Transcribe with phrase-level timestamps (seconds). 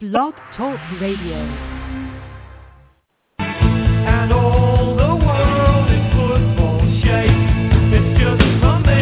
[0.00, 1.36] Blog Talk Radio.
[3.38, 7.36] And all the world in football shape.
[7.92, 8.96] It's just for me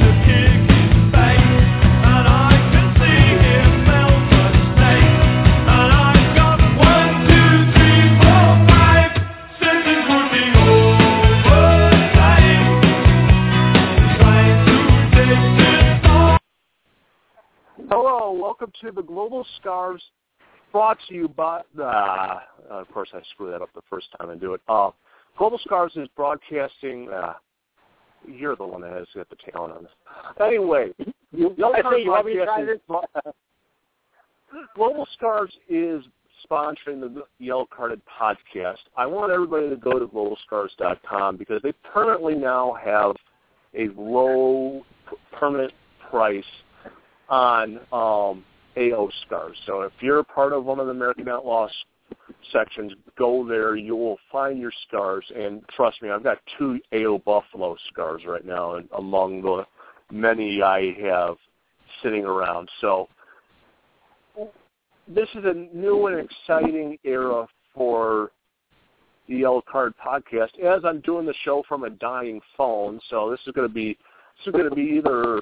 [0.00, 1.52] to kick his face.
[2.00, 5.20] And I can see him melt a snake.
[5.68, 9.12] And I've got one, two, three, four, five.
[9.60, 11.68] Sentence would be overtime.
[14.16, 14.80] Trying to
[15.12, 16.00] take this.
[17.90, 20.02] Hello, welcome to the Global Scars,
[20.72, 21.62] brought to you by.
[21.78, 22.40] Uh,
[22.70, 24.60] of course, I screw that up the first time I do it.
[24.68, 24.90] Uh,
[25.36, 27.08] Global Scars is broadcasting.
[27.08, 27.34] Uh,
[28.26, 29.92] you're the one that has got the talent on this.
[30.40, 30.90] Anyway,
[31.32, 32.78] You, Yellow I you want me to try this?
[34.74, 36.02] Global Scars is
[36.50, 38.78] sponsoring the Yellow Carded podcast.
[38.96, 43.16] I want everybody to go to globalscars.com because they permanently now have
[43.74, 44.84] a low
[45.32, 45.72] permanent
[46.10, 46.44] price
[47.28, 48.44] on um,
[48.76, 49.56] AO scars.
[49.66, 51.72] So if you're part of one of the American Outlaws
[52.52, 53.76] sections, go there.
[53.76, 55.24] You will find your scars.
[55.34, 59.64] And trust me, I've got two AO Buffalo scars right now and among the
[60.10, 61.36] many I have
[62.02, 62.68] sitting around.
[62.80, 63.08] So
[65.06, 68.30] this is a new and exciting era for
[69.28, 70.58] the Yellow Card podcast.
[70.60, 73.96] As I'm doing the show from a dying phone, so this is going to be
[74.38, 75.40] this is going to be either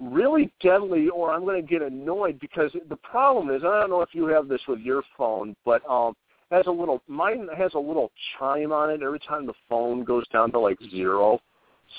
[0.00, 4.02] really deadly or I'm going to get annoyed because the problem is I don't know
[4.02, 6.14] if you have this with your phone, but um
[6.50, 10.26] has a little mine has a little chime on it every time the phone goes
[10.28, 11.40] down to like zero.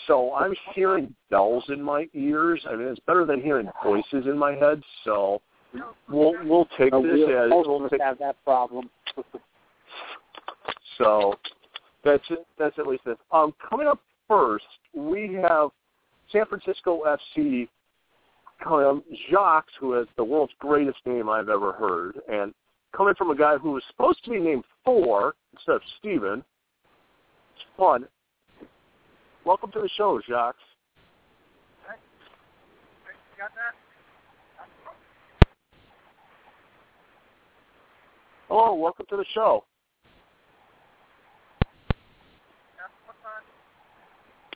[0.05, 2.63] So I'm hearing bells in my ears.
[2.69, 4.81] I mean, it's better than hearing voices in my head.
[5.03, 5.41] So
[6.09, 8.89] we'll we'll take No, this as we'll take, have that problem.
[10.97, 11.33] so
[12.03, 12.45] that's it.
[12.59, 13.17] That's at least it.
[13.31, 15.69] Um, coming up first, we have
[16.31, 17.67] San Francisco FC.
[18.65, 22.53] Um, Jacques, who has the world's greatest name I've ever heard, and
[22.95, 26.43] coming from a guy who was supposed to be named Thor instead of Steven.
[27.55, 28.07] It's fun.
[29.45, 30.55] Welcome to the show, Jacques.
[38.49, 39.63] Hello, welcome to the show.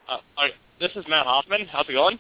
[0.10, 1.68] Uh, right, this is Matt Hoffman.
[1.72, 2.20] How's it going?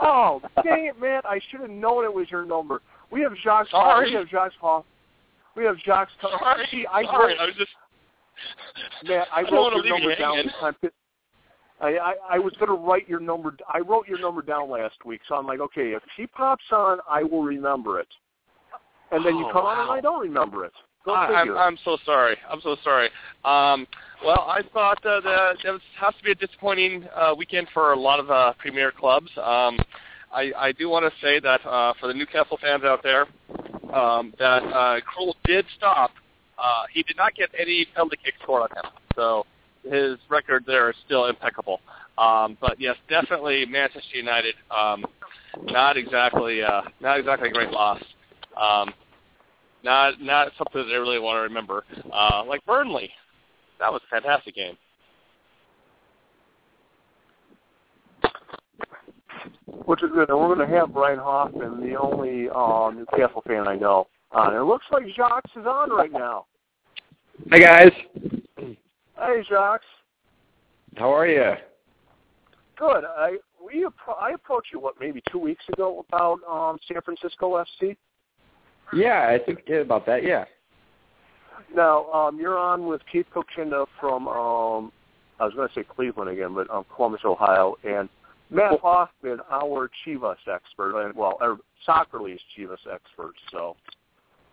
[0.00, 1.22] Oh, dang it, man!
[1.24, 2.80] I should have known it was your number.
[3.10, 3.70] We have Jacques.
[3.70, 4.10] Sorry.
[4.10, 4.84] We have Jacques Hoff.
[5.56, 6.10] We have Jacques.
[6.20, 7.34] Sorry, See, I sorry.
[7.34, 7.70] wrote, I was just.
[9.08, 10.36] man, I, I wrote your number you down.
[10.36, 10.76] this time.
[11.80, 13.56] I, I I was going to write your number.
[13.72, 16.98] I wrote your number down last week, so I'm like, okay, if she pops on,
[17.08, 18.08] I will remember it.
[19.10, 19.90] And then you Oh, come on and.
[19.90, 20.72] I don't remember it.
[21.04, 21.56] Go I, I'm.
[21.56, 22.36] I'm so sorry.
[22.50, 23.06] I'm so sorry.
[23.44, 23.86] Um,
[24.24, 27.92] well, I thought uh, that that was, has to be a disappointing uh, weekend for
[27.92, 29.30] a lot of uh, premier clubs.
[29.36, 29.80] Um,
[30.32, 33.26] I, I do want to say that uh, for the Newcastle fans out there,
[33.94, 36.10] um, that uh, Krul did stop.
[36.58, 39.46] Uh, he did not get any penalty kicks scored on him, so
[39.84, 41.80] his record there is still impeccable.
[42.18, 44.56] Um, but yes, definitely Manchester United.
[44.76, 45.04] Um,
[45.62, 48.02] not exactly, uh, not exactly a great loss.
[48.60, 48.92] Um,
[49.84, 51.84] not not something that I really want to remember.
[52.12, 53.10] Uh, like Burnley,
[53.78, 54.76] that was a fantastic game.
[59.84, 60.28] Which is good.
[60.28, 64.06] And we're going to have Brian Hoffman, the only uh, Newcastle fan I know.
[64.36, 66.44] Uh, it looks like Jacques is on right now.
[67.50, 67.92] Hi guys,
[68.56, 69.80] Hey, Jacques.
[70.96, 71.52] how are you?
[72.76, 73.04] Good.
[73.04, 77.64] I we appro- I approached you what maybe two weeks ago about um, San Francisco
[77.80, 77.96] FC.
[78.92, 80.22] Yeah, I think about that.
[80.24, 80.44] Yeah.
[81.74, 84.92] Now um, you're on with Keith Cochinda from um,
[85.38, 88.08] I was going to say Cleveland again, but um, Columbus, Ohio, and
[88.50, 93.34] Matt Hoffman, our Chivas expert, and well, our soccer league's Chivas expert.
[93.52, 93.76] So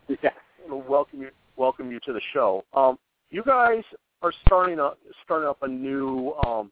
[0.07, 0.31] Yeah.
[0.69, 2.63] welcome you welcome you to the show.
[2.73, 3.83] Um, you guys
[4.21, 6.71] are starting up starting up a new um,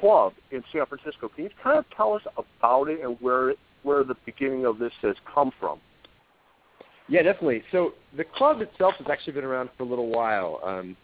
[0.00, 1.28] club in San Francisco.
[1.28, 4.78] Can you kind of tell us about it and where it, where the beginning of
[4.78, 5.78] this has come from?
[7.08, 7.62] Yeah, definitely.
[7.70, 10.60] So the club itself has actually been around for a little while.
[10.64, 10.96] Um,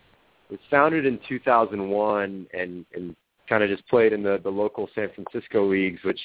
[0.51, 3.17] it was founded in 2001 and, and
[3.49, 6.21] kind of just played in the, the local San Francisco leagues, which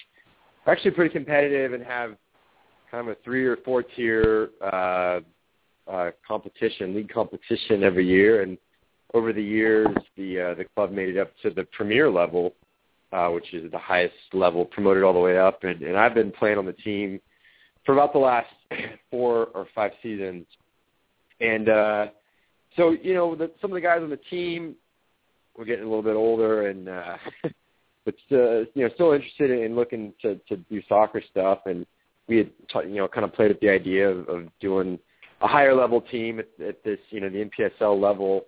[0.65, 2.15] are actually pretty competitive and have
[2.89, 5.19] kind of a three or four tier uh,
[5.87, 8.41] uh, competition, league competition every year.
[8.41, 8.57] And
[9.13, 9.87] over the years,
[10.17, 12.53] the uh, the club made it up to the premier level,
[13.11, 15.63] uh, which is the highest level, promoted all the way up.
[15.63, 17.19] And, and I've been playing on the team
[17.85, 18.49] for about the last
[19.11, 20.45] four or five seasons.
[21.39, 22.07] And uh,
[22.75, 24.75] so, you know, the, some of the guys on the team
[25.57, 27.17] were getting a little bit older, and uh,
[28.05, 31.59] but uh, you know, still interested in looking to to do soccer stuff.
[31.65, 31.85] And
[32.27, 34.99] we had ta- you know kind of played with the idea of, of doing
[35.41, 38.45] a higher level team at, at this you know the NPSL level,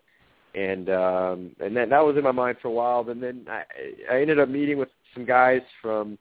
[0.55, 3.03] and um, and that that was in my mind for a while.
[3.03, 3.63] But then I,
[4.11, 6.17] I ended up meeting with some guys from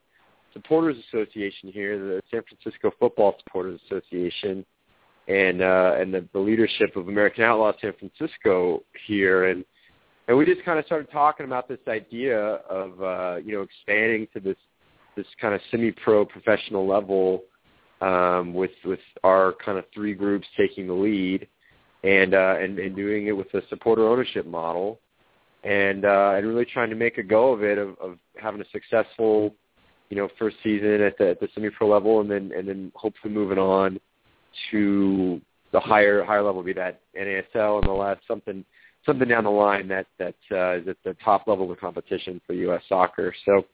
[0.52, 4.64] Supporters Association here, the San Francisco Football Supporters Association,
[5.28, 9.64] and uh, and the, the leadership of American Outlaw San Francisco here, and
[10.26, 14.26] and we just kind of started talking about this idea of uh, you know expanding
[14.34, 14.56] to this
[15.16, 17.42] this kind of semi-pro professional level
[18.00, 21.46] um, with with our kind of three groups taking the lead
[22.04, 25.00] and uh, and, and doing it with a supporter ownership model
[25.64, 28.64] and uh, and really trying to make a go of it of, of having a
[28.72, 29.54] successful
[30.10, 33.32] you know first season at the at the semi-pro level and then and then hopefully
[33.32, 33.98] moving on
[34.70, 35.40] to
[35.72, 38.64] the higher higher level, be that NASL, and MLS, something
[39.04, 42.54] something down the line that that uh, is at the top level of competition for
[42.54, 42.82] U.S.
[42.88, 43.34] soccer.
[43.44, 43.64] So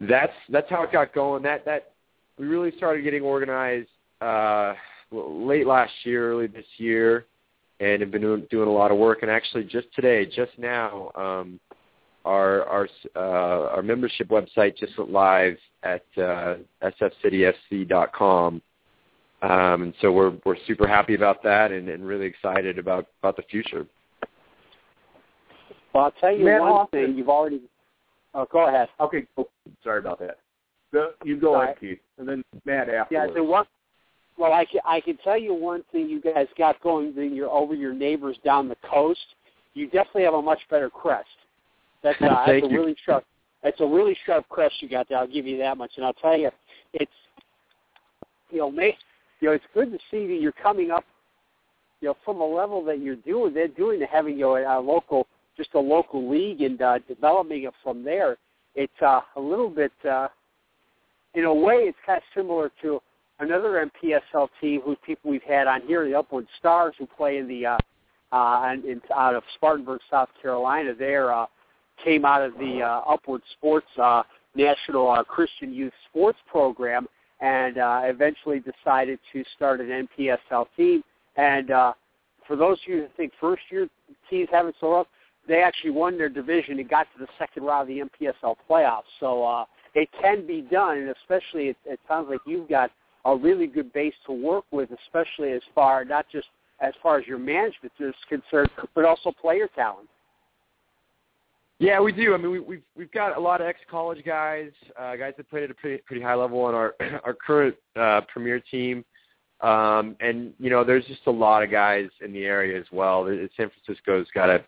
[0.00, 1.42] that's that's how it got going.
[1.42, 1.92] That that
[2.38, 3.88] we really started getting organized
[4.20, 4.74] uh,
[5.10, 7.26] late last year, early this year,
[7.80, 9.22] and have been doing, doing a lot of work.
[9.22, 11.60] And actually, just today, just now, um,
[12.24, 18.62] our our uh, our membership website just went live at uh, sfcityfc.com.
[19.42, 23.36] Um, and so we're we're super happy about that and, and really excited about about
[23.36, 23.86] the future.
[25.94, 27.06] Well, I'll tell you Matt one Hoffman.
[27.06, 27.16] thing.
[27.16, 27.60] You've already.
[28.34, 28.88] Oh, go ahead.
[29.00, 29.48] Okay, cool.
[29.82, 30.38] sorry about that.
[30.92, 31.64] The, you go Sorry.
[31.68, 33.32] ahead, Keith, and then Matt Yeah, afterwards.
[33.34, 33.66] so what?
[34.38, 37.50] Well, I can, I can tell you one thing you guys got going that you're
[37.50, 39.20] over your neighbors down the coast.
[39.74, 41.28] You definitely have a much better crest.
[42.02, 42.76] That's, uh, that's a you.
[42.76, 43.24] really sharp.
[43.62, 45.18] That's a really sharp crest you got there.
[45.18, 46.50] I'll give you that much, and I'll tell you,
[46.92, 47.10] it's
[48.50, 48.96] you know, may,
[49.40, 51.04] you know, it's good to see that you're coming up,
[52.00, 53.54] you know, from a level that you're doing.
[53.54, 57.64] They're doing to having you know, a local, just a local league and uh, developing
[57.64, 58.36] it from there.
[58.74, 60.28] It's uh, a little bit, uh,
[61.34, 63.00] in a way, it's kind of similar to
[63.38, 67.48] another NPSL team whose people we've had on here, the Upward Stars, who play in
[67.48, 67.78] the uh,
[68.32, 70.92] uh, in, out of Spartanburg, South Carolina.
[70.98, 71.46] They're uh,
[72.04, 74.22] came out of the uh, Upward Sports uh,
[74.54, 77.06] National uh, Christian Youth Sports Program,
[77.40, 81.02] and uh, eventually decided to start an NPSL team.
[81.36, 81.92] And uh,
[82.46, 83.88] for those of you who think first year
[84.30, 85.06] teams haven't so rough,
[85.46, 89.02] they actually won their division and got to the second round of the NPSL playoffs.
[89.20, 92.90] So uh, it can be done, and especially it, it sounds like you've got
[93.26, 96.46] a really good base to work with, especially as far not just
[96.80, 100.08] as far as your management is concerned, but also player talent.
[101.78, 102.34] Yeah, we do.
[102.34, 105.64] I mean, we, we've we've got a lot of ex-college guys, uh, guys that played
[105.64, 106.94] at a pretty pretty high level on our
[107.24, 109.04] our current uh, premier team,
[109.60, 113.26] um, and you know, there's just a lot of guys in the area as well.
[113.56, 114.64] San Francisco's got a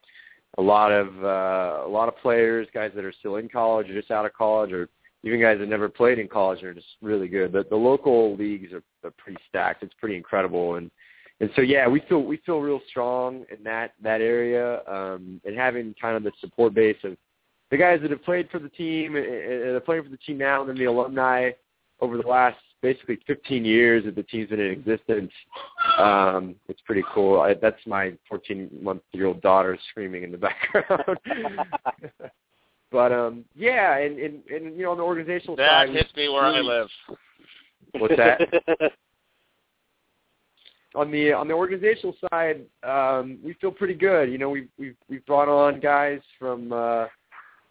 [0.59, 3.95] a lot of uh, a lot of players, guys that are still in college or
[3.95, 4.89] just out of college, or
[5.25, 7.53] even guys that never played in college are just really good.
[7.53, 9.83] But the local leagues are, are pretty stacked.
[9.83, 10.91] It's pretty incredible, and
[11.41, 15.57] and so yeah, we feel we feel real strong in that that area, um, and
[15.57, 17.17] having kind of the support base of
[17.71, 20.39] the guys that have played for the team and and are playing for the team
[20.39, 21.51] now, and then the alumni
[22.01, 25.33] over the last basically 15 years that the team's been in existence.
[25.99, 27.41] Um, it's pretty cool.
[27.41, 30.39] I, that's my 14 month year old daughter screaming in the
[30.75, 31.19] background.
[32.91, 36.29] but um, yeah, and, and and you know on the organizational That side, hits me
[36.29, 36.89] where I live.
[37.93, 38.41] What's that?
[40.95, 44.31] on the on the organizational side, um, we feel pretty good.
[44.31, 47.07] You know, we've we've we've brought on guys from uh,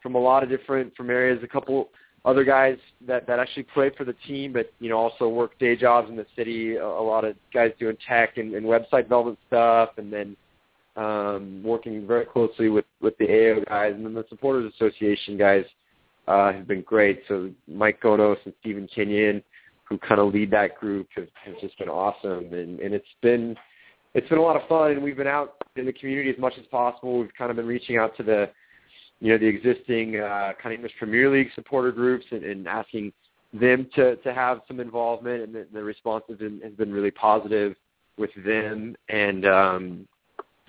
[0.02, 1.40] from a lot of different from areas.
[1.44, 1.90] A couple
[2.26, 5.76] other guys that that actually play for the team, but you know also work day
[5.76, 6.76] jobs in the city.
[6.76, 10.36] A, a lot of guys doing tech and, and website development stuff, and then
[10.98, 15.64] um, working very closely with with the AO guys, and then the supporters association guys
[16.28, 17.22] uh, have been great.
[17.28, 19.44] So Mike Gonos and Stephen Kenyon
[19.88, 23.56] who kind of lead that group have, have just been awesome and, and it's been
[24.14, 26.54] it's been a lot of fun and we've been out in the community as much
[26.60, 27.20] as possible.
[27.20, 28.50] We've kind of been reaching out to the
[29.20, 33.12] you know, the existing uh, kind of English Premier League supporter groups and, and asking
[33.54, 37.12] them to, to have some involvement and the, the response has been, has been really
[37.12, 37.76] positive
[38.18, 40.08] with them and um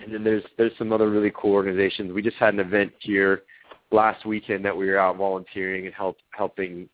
[0.03, 2.13] and then there's there's some other really cool organizations.
[2.13, 3.43] We just had an event here
[3.91, 6.89] last weekend that we were out volunteering and help helping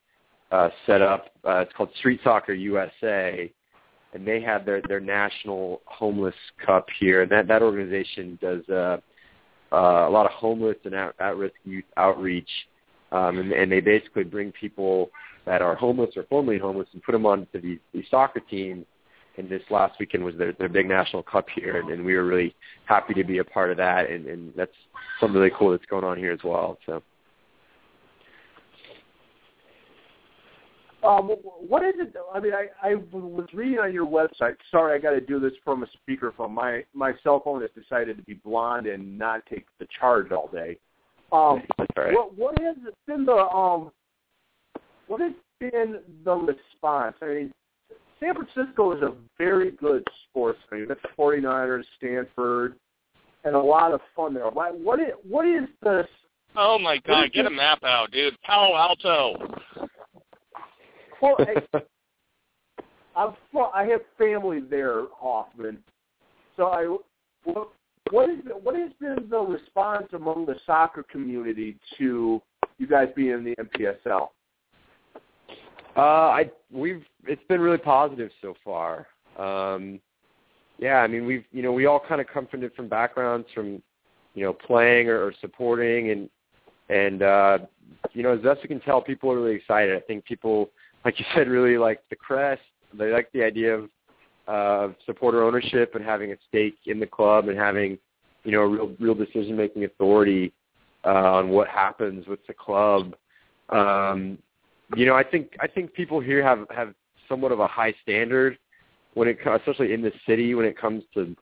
[0.50, 1.26] uh, set up.
[1.46, 3.52] Uh, it's called Street Soccer USA,
[4.12, 6.34] and they have their their national homeless
[6.64, 7.22] cup here.
[7.22, 8.98] And that that organization does uh,
[9.72, 12.50] uh, a lot of homeless and at, at risk youth outreach,
[13.12, 15.10] um, and, and they basically bring people
[15.46, 18.86] that are homeless or formerly homeless and put them onto these, these soccer teams.
[19.36, 22.24] And this last weekend was their, their big national cup here, and, and we were
[22.24, 22.54] really
[22.86, 24.08] happy to be a part of that.
[24.08, 24.70] And, and that's
[25.20, 26.78] something really cool that's going on here as well.
[26.86, 27.02] So.
[31.04, 32.14] Um, what is it?
[32.32, 34.56] I mean, I, I was reading on your website.
[34.70, 36.50] Sorry, I got to do this from a speakerphone.
[36.50, 40.48] My my cell phone has decided to be blonde and not take the charge all
[40.48, 40.78] day.
[41.30, 42.14] Um, That's all right.
[42.14, 42.76] what what has
[43.06, 43.90] been the um,
[45.06, 47.16] what has been the response?
[47.20, 47.52] I mean,
[48.24, 50.58] San Francisco is a very good sports.
[50.72, 52.76] You've the 49ers, Stanford,
[53.44, 54.48] and a lot of fun there.
[54.48, 56.04] What what is, what is the
[56.56, 57.32] Oh my God!
[57.32, 58.40] Get a map out, dude.
[58.42, 59.34] Palo Alto.
[61.20, 61.78] Well, I,
[63.16, 65.78] I'm from, I have family there, Hoffman.
[66.56, 66.96] So I
[67.44, 67.70] what
[68.10, 72.40] what is what has been the response among the soccer community to
[72.78, 74.28] you guys being in the NPSL?
[75.96, 79.06] Uh, I we've it's been really positive so far.
[79.38, 80.00] Um,
[80.78, 83.82] yeah, I mean we've you know we all kind of come from different backgrounds, from
[84.34, 86.28] you know playing or, or supporting, and
[86.88, 87.58] and uh,
[88.12, 89.96] you know as best we can tell, people are really excited.
[89.96, 90.70] I think people,
[91.04, 92.62] like you said, really like the crest.
[92.96, 93.88] They like the idea of
[94.46, 97.98] uh, supporter ownership and having a stake in the club and having
[98.42, 100.52] you know a real real decision making authority
[101.04, 103.14] uh, on what happens with the club.
[103.70, 104.38] Um,
[104.96, 106.94] you know, I think I think people here have have
[107.28, 108.58] somewhat of a high standard
[109.14, 111.34] when it especially in the city, when it comes to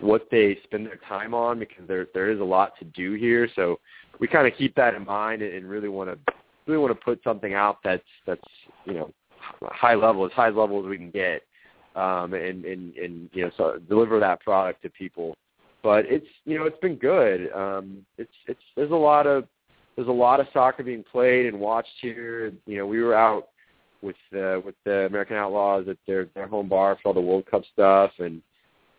[0.00, 3.48] what they spend their time on, because there there is a lot to do here.
[3.56, 3.78] So
[4.18, 6.32] we kind of keep that in mind and really want to
[6.66, 8.40] really want to put something out that's that's
[8.84, 9.12] you know
[9.62, 11.42] high level, as high level as we can get,
[11.96, 15.36] um, and and and you know so deliver that product to people.
[15.82, 17.50] But it's you know it's been good.
[17.52, 19.44] Um, it's it's there's a lot of
[19.96, 22.52] there's a lot of soccer being played and watched here.
[22.66, 23.48] You know, we were out
[24.02, 27.46] with uh, with the American Outlaws at their their home bar for all the World
[27.50, 28.40] Cup stuff, and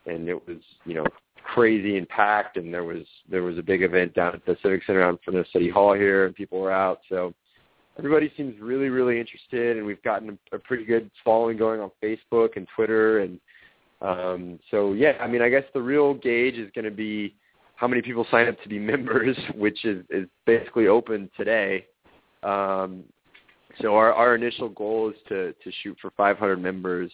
[0.06, 1.06] and it was you know
[1.44, 2.58] crazy and packed.
[2.58, 5.36] And there was there was a big event down at the Civic Center out from
[5.36, 7.00] the City Hall here, and people were out.
[7.10, 7.34] So
[7.98, 11.92] everybody seems really really interested, and we've gotten a, a pretty good following going on
[12.04, 13.40] Facebook and Twitter, and
[14.02, 17.36] um, so yeah, I mean, I guess the real gauge is going to be
[17.82, 21.88] how many people sign up to be members, which is, is basically open today.
[22.44, 23.04] Um,
[23.82, 27.12] so our, our initial goal is to, to shoot for 500 members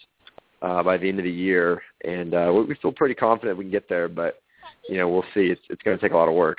[0.61, 3.63] uh, by the end of the year, and uh, we we feel pretty confident we
[3.63, 4.09] can get there.
[4.09, 4.41] But
[4.89, 5.51] you know, we'll see.
[5.51, 6.57] It's it's going to take a lot of work.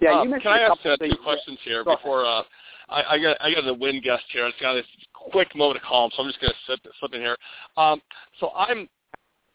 [0.00, 1.14] Yeah, Uh, you mentioned can I ask couple uh, things.
[1.16, 2.42] two questions here Go before uh,
[2.88, 4.44] I, I got I got the wind guest here.
[4.44, 7.14] I just got this quick moment of calm, so I'm just going to slip, slip
[7.14, 7.36] in here.
[7.76, 8.00] Um,
[8.38, 8.88] so I'm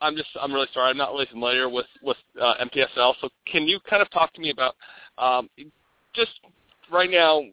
[0.01, 0.89] I'm just I'm really sorry.
[0.89, 3.15] I'm not really familiar with with uh, NPSL.
[3.21, 4.75] So can you kind of talk to me about
[5.17, 5.49] um,
[6.13, 6.31] just
[6.91, 7.43] right now?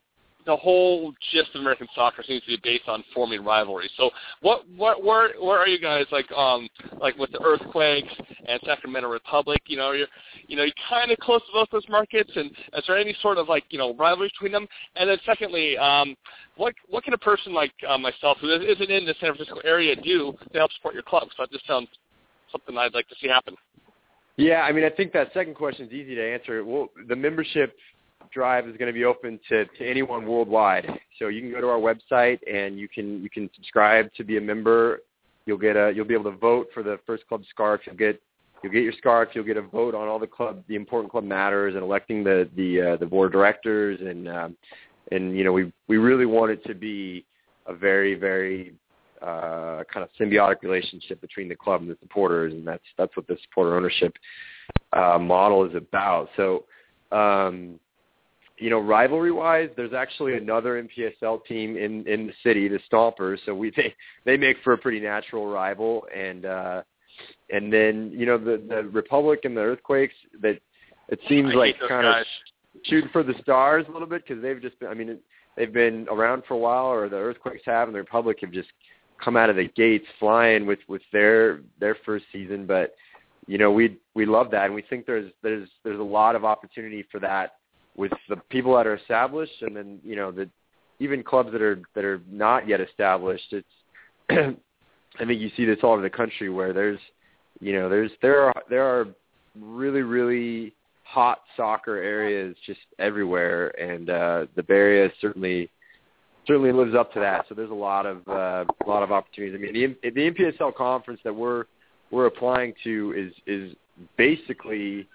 [0.47, 3.91] The whole gist of American soccer seems to be based on forming rivalries.
[3.97, 4.11] So,
[4.43, 6.69] what, what, where, where are you guys like, um,
[7.01, 8.13] like with the Earthquakes
[8.47, 9.63] and Sacramento Republic?
[9.65, 10.07] You know, you're,
[10.47, 13.39] you know, you're kind of close to both those markets, and is there any sort
[13.39, 14.69] of like, you know, rivalry between them?
[14.97, 16.15] And then, secondly, um,
[16.57, 19.97] what, what can a person like uh, myself who isn't in the San Francisco area
[19.97, 21.29] do to help support your club?
[21.31, 21.89] So that just sounds
[22.55, 23.57] something I'd like to see happen.
[24.37, 26.65] Yeah, I mean, I think that second question is easy to answer.
[26.65, 27.77] Well, the membership
[28.33, 30.87] drive is going to be open to, to anyone worldwide.
[31.19, 34.37] So you can go to our website and you can you can subscribe to be
[34.37, 35.01] a member.
[35.47, 37.83] You'll get a you'll be able to vote for the first club scarf.
[37.87, 38.21] You'll get
[38.63, 39.29] you'll get your scarf.
[39.35, 42.49] You'll get a vote on all the club the important club matters and electing the
[42.57, 44.57] the uh, the board of directors and um,
[45.13, 47.25] and you know we we really want it to be
[47.67, 48.75] a very very
[49.23, 53.27] uh, kind of symbiotic relationship between the club and the supporters, and that's that's what
[53.27, 54.15] the supporter ownership
[54.93, 56.29] uh, model is about.
[56.37, 56.65] So,
[57.13, 57.79] um,
[58.59, 63.39] you know, rivalry-wise, there's actually another NPSL team in in the city, the Stompers.
[63.47, 63.95] So we they
[64.25, 66.83] they make for a pretty natural rival, and uh,
[67.51, 70.59] and then you know the the Republic and the Earthquakes that
[71.09, 72.25] it seems I like kind of
[72.85, 74.89] shooting for the stars a little bit because they've just been.
[74.89, 75.21] I mean, it,
[75.57, 78.69] they've been around for a while, or the Earthquakes have, and the Republic have just
[79.25, 82.67] come out of the gates flying with with their their first season.
[82.67, 82.95] But
[83.47, 86.45] you know, we we love that, and we think there's there's there's a lot of
[86.45, 87.55] opportunity for that
[87.97, 90.49] with the people that are established, and then you know the
[91.01, 93.53] even clubs that are that are not yet established.
[93.53, 93.67] It's
[94.31, 97.01] I think you see this all over the country where there's
[97.61, 99.07] you know there's there are there are
[99.59, 105.71] really really hot soccer areas just everywhere, and uh, the Bay Area certainly
[106.47, 107.47] certainly lives up to that.
[107.49, 109.55] So there's a lot of uh, lot of opportunities.
[109.55, 111.65] I mean, the, the NPSL conference that we're
[112.11, 113.75] we're applying to is is
[114.17, 115.09] basically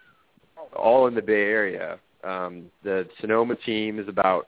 [0.75, 1.99] all in the Bay Area.
[2.23, 4.47] Um, the Sonoma team is about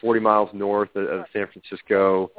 [0.00, 2.30] 40 miles north of, of San Francisco.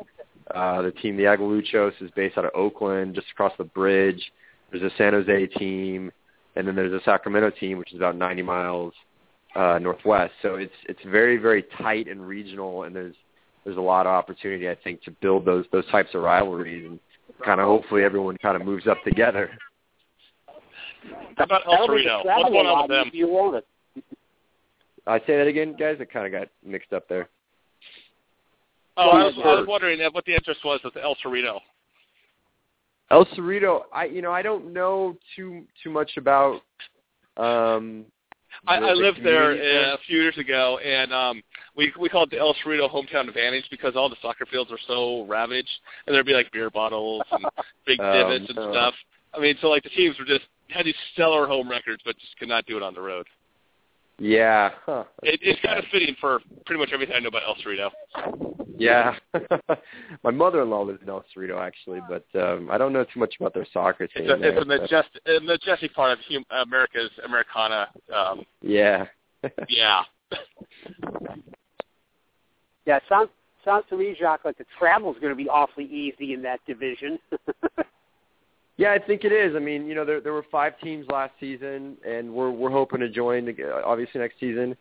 [0.54, 4.32] Uh, the team, the Aguiluchos, is based out of Oakland, just across the bridge.
[4.72, 6.12] There's a San Jose team,
[6.56, 8.94] and then there's a Sacramento team, which is about 90 miles
[9.56, 10.34] uh, northwest.
[10.42, 13.16] So it's it's very very tight and regional, and there's
[13.68, 17.00] there's a lot of opportunity I think to build those those types of rivalries and
[17.44, 19.52] kind of hopefully everyone kind of moves up together.
[21.36, 22.26] How about El That'll Cerrito?
[22.26, 23.12] What's going a on with them?
[23.12, 24.06] You want it.
[25.06, 25.98] I say that again, guys.
[26.00, 27.28] It kind of got mixed up there.
[28.96, 31.60] Oh, I was, I was wondering what the interest was with El Cerrito.
[33.12, 36.62] El Cerrito, I you know I don't know too too much about.
[37.36, 38.06] Um,
[38.68, 41.44] I, I lived there uh, a few years ago, and um,
[41.76, 44.80] we we called it the El Cerrito hometown advantage because all the soccer fields were
[44.88, 45.70] so ravaged,
[46.06, 47.46] and there'd be like beer bottles and
[47.86, 48.72] big Oh, divots and no.
[48.72, 48.94] stuff.
[49.34, 52.38] I mean, so like the teams were just had these stellar home records, but just
[52.38, 53.28] could not do it on the road.
[54.20, 55.04] Yeah, huh.
[55.24, 57.92] It, it's kind of fitting for pretty much everything I know about El Cerrito.
[58.78, 59.16] yeah.
[60.24, 63.54] My mother-in-law lives in El Cerrito actually, but um, I don't know too much about
[63.54, 64.24] their soccer team.
[64.24, 67.90] It's a, there, it's a so- majestic, a majestic part of hum, America's Americana.
[68.16, 69.06] Um, Yeah.
[69.70, 70.02] yeah.
[72.86, 73.30] Yeah, it sounds
[73.64, 77.20] sounds to me, Jacques, like the travel's going to be awfully easy in that division.
[78.78, 79.56] Yeah, I think it is.
[79.56, 83.00] I mean, you know, there there were five teams last season, and we're we're hoping
[83.00, 83.50] to join
[83.84, 84.78] obviously next season.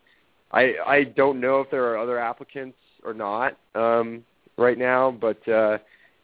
[0.52, 4.22] I I don't know if there are other applicants or not um,
[4.58, 5.78] right now, but uh,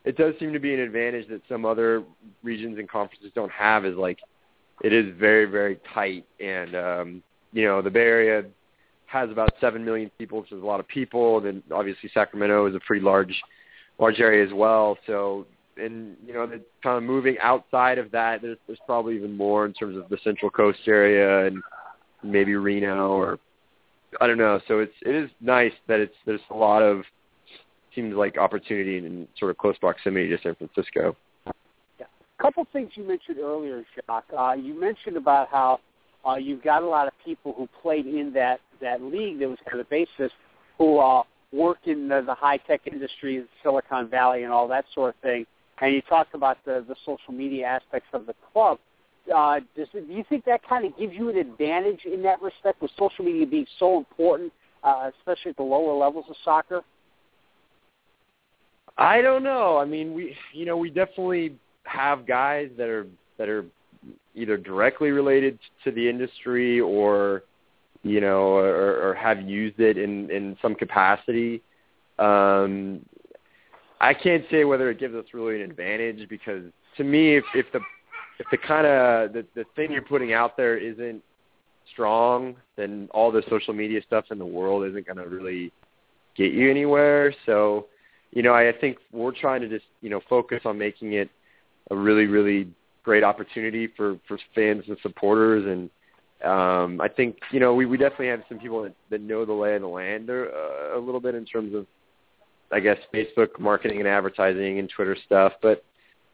[0.04, 2.04] it does seem to be an advantage that some other
[2.42, 3.86] regions and conferences don't have.
[3.86, 4.18] Is like
[4.84, 7.22] it is very very tight, and um,
[7.54, 8.44] you know the Bay Area
[9.06, 11.38] has about seven million people, which is a lot of people.
[11.38, 13.34] And then obviously Sacramento is a pretty large
[13.98, 14.98] large area as well.
[15.06, 19.36] So and you know, the kind of moving outside of that, there's there's probably even
[19.36, 21.62] more in terms of the Central Coast area and
[22.22, 23.38] maybe Reno or
[24.20, 24.60] I don't know.
[24.68, 27.04] So it's it is nice that it's there's a lot of
[27.94, 31.16] seems like opportunity in sort of close proximity to San Francisco.
[32.00, 34.24] A couple things you mentioned earlier, Jacques.
[34.36, 35.78] Uh, you mentioned about how
[36.26, 39.58] uh, you've got a lot of people who played in that that league that was
[39.64, 40.32] kind of the basis
[40.76, 45.14] who uh, worked in the, the high tech industry, Silicon Valley, and all that sort
[45.14, 45.46] of thing.
[45.82, 48.78] And you talked about the the social media aspects of the club.
[49.34, 52.80] Uh, does do you think that kind of gives you an advantage in that respect,
[52.80, 54.52] with social media being so important,
[54.84, 56.82] uh, especially at the lower levels of soccer?
[58.96, 59.76] I don't know.
[59.76, 63.64] I mean, we you know we definitely have guys that are that are
[64.36, 67.42] either directly related to the industry or
[68.04, 71.60] you know or, or have used it in in some capacity.
[72.20, 73.04] Um,
[74.02, 76.64] I can't say whether it gives us really an advantage because
[76.98, 77.80] to me, if if the
[78.38, 81.22] if the kind of the the thing you're putting out there isn't
[81.90, 85.72] strong, then all the social media stuff in the world isn't going to really
[86.36, 87.34] get you anywhere.
[87.46, 87.86] So
[88.32, 91.30] you know, I, I think we're trying to just, you know, focus on making it
[91.90, 92.68] a really, really
[93.04, 95.64] great opportunity for, for fans and supporters.
[95.66, 99.44] And um, I think, you know, we, we definitely have some people that, that know
[99.44, 101.86] the lay of the land uh, a little bit in terms of,
[102.72, 105.52] I guess, Facebook marketing and advertising and Twitter stuff.
[105.60, 105.84] But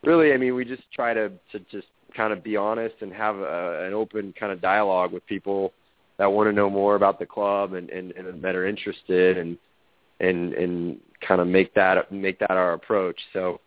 [0.05, 3.37] really, I mean, we just try to, to just kind of be honest and have
[3.37, 5.73] a, an open kind of dialogue with people
[6.19, 9.59] that want to know more about the club and, and, and that are interested and,
[10.21, 13.21] and and kind of make that make that our approach.
[13.33, 13.61] So,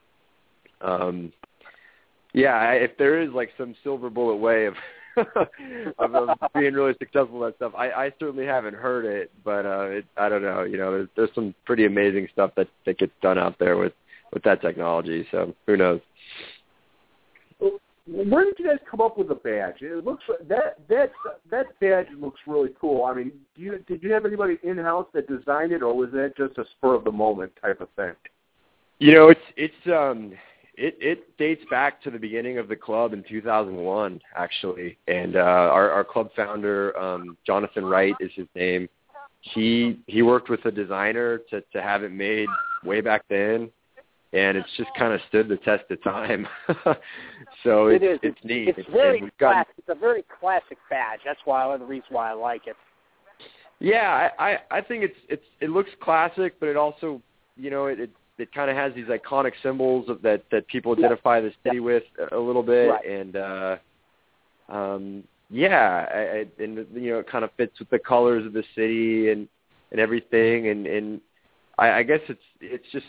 [0.82, 1.32] um,
[2.34, 4.74] yeah, if there is like some silver bullet way of
[5.18, 9.86] of, of being really successful at stuff, I, I certainly haven't heard it, but uh,
[9.86, 10.64] it, I don't know.
[10.64, 13.94] You know, there's, there's some pretty amazing stuff that that gets done out there with
[14.34, 15.28] with that technology.
[15.32, 16.02] So who knows?
[18.08, 19.82] Where did you guys come up with the badge?
[19.82, 21.12] It looks that that
[21.52, 23.06] that badge looks really cool.
[23.06, 26.10] I mean, do you did you have anybody in house that designed it, or was
[26.12, 28.14] that just a spur of the moment type of thing?
[29.00, 30.34] You know, it's it's um
[30.76, 34.98] it it dates back to the beginning of the club in 2001 actually.
[35.08, 38.88] And uh our our club founder um Jonathan Wright is his name.
[39.42, 42.48] He he worked with a designer to to have it made
[42.84, 43.70] way back then
[44.34, 46.48] and it's just kind of stood the test of time.
[47.64, 48.32] so It it's is.
[48.32, 48.70] it's neat.
[48.70, 49.74] It's And- very and we've gotten classic.
[49.78, 51.20] It's a very classic badge.
[51.26, 52.76] That's why one of the reasons why I like it.
[53.80, 57.22] Yeah, I, I I think it's it's it looks classic, but it also
[57.58, 58.10] you know it it,
[58.42, 61.06] it kind of has these iconic symbols of that that people Yeah.
[61.06, 63.06] identify the city with a little bit, Right.
[63.06, 63.78] and uh,
[64.70, 68.54] um, yeah, I, I, and you know it kind of fits with the colors of
[68.54, 69.48] the city and
[69.92, 71.22] and everything, and and
[71.78, 73.06] I, I guess it's it's just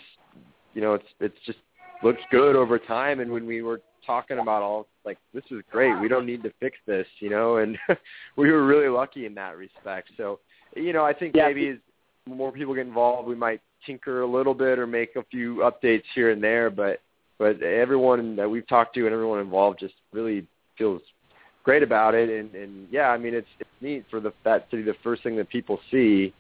[0.74, 1.58] you know it's it's just
[2.02, 5.98] looks good over time, and when we were talking about all like this is great,
[6.00, 7.78] we don't need to fix this, you know, and
[8.36, 10.10] we were really lucky in that respect.
[10.16, 10.40] So
[10.76, 11.46] you know, I think Yeah.
[11.46, 11.78] maybe as
[12.26, 16.04] more people get involved, we might tinker a little bit or make a few updates
[16.14, 16.70] here and there.
[16.70, 17.00] But
[17.38, 20.46] but everyone that we've talked to and everyone involved just really
[20.78, 21.02] feels
[21.64, 22.28] great about it.
[22.30, 25.22] And and yeah, I mean it's it's neat for the that to be the first
[25.22, 26.32] thing that people see.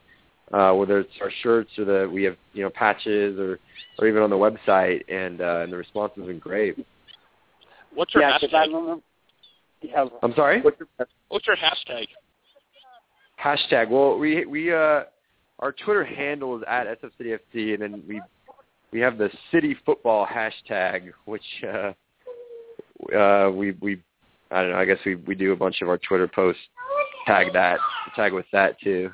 [0.52, 3.58] uh, whether it's our shirts or the we have you know patches or
[3.98, 6.76] or even on the website, and uh, and the response has been great.
[7.94, 9.02] What's your yeah, 'cause I hashtag?
[9.82, 10.60] Yeah, I'm sorry.
[10.60, 10.88] What's your
[11.28, 12.06] What's your hashtag?
[13.42, 13.88] Hashtag.
[13.88, 15.04] Well, we we uh
[15.62, 18.20] our Twitter handle is at SFCityFC, and then we
[18.90, 21.92] we have the City Football hashtag, which uh
[23.16, 24.02] uh we we
[24.50, 24.76] I don't know.
[24.76, 26.60] I guess we we do a bunch of our Twitter posts
[27.26, 27.78] tag that
[28.16, 29.10] tag with that too.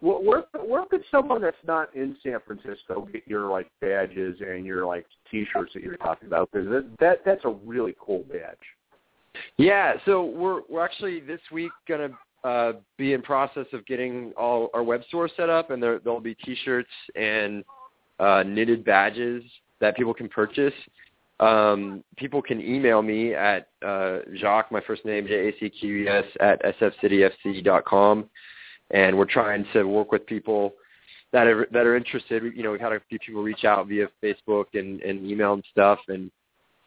[0.00, 4.86] Where, where could someone that's not in San Francisco get your like badges and your
[4.86, 6.50] like T-shirts that you're talking about?
[6.52, 8.56] Because that, that that's a really cool badge.
[9.56, 12.10] Yeah, so we're we're actually this week gonna
[12.44, 16.20] uh, be in process of getting all our web store set up, and there there'll
[16.20, 17.64] be T-shirts and
[18.20, 19.42] uh, knitted badges
[19.80, 20.74] that people can purchase.
[21.40, 25.96] Um, people can email me at uh, Jacques, my first name J A C Q
[26.04, 28.28] E S at sfcityfc.com,
[28.90, 30.74] and we're trying to work with people
[31.32, 32.42] that are that are interested.
[32.56, 35.64] You know, we've had a few people reach out via Facebook and, and email and
[35.70, 36.30] stuff, and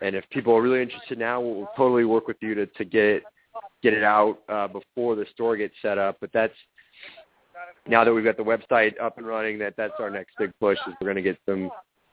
[0.02, 3.24] and if people are really interested now, we'll totally work with you to, to get
[3.84, 6.18] get it out uh, before the store gets set up.
[6.22, 6.54] But that's
[7.88, 10.78] now that we've got the website up and running, that that's our next big push
[10.88, 11.70] is we're going to get some,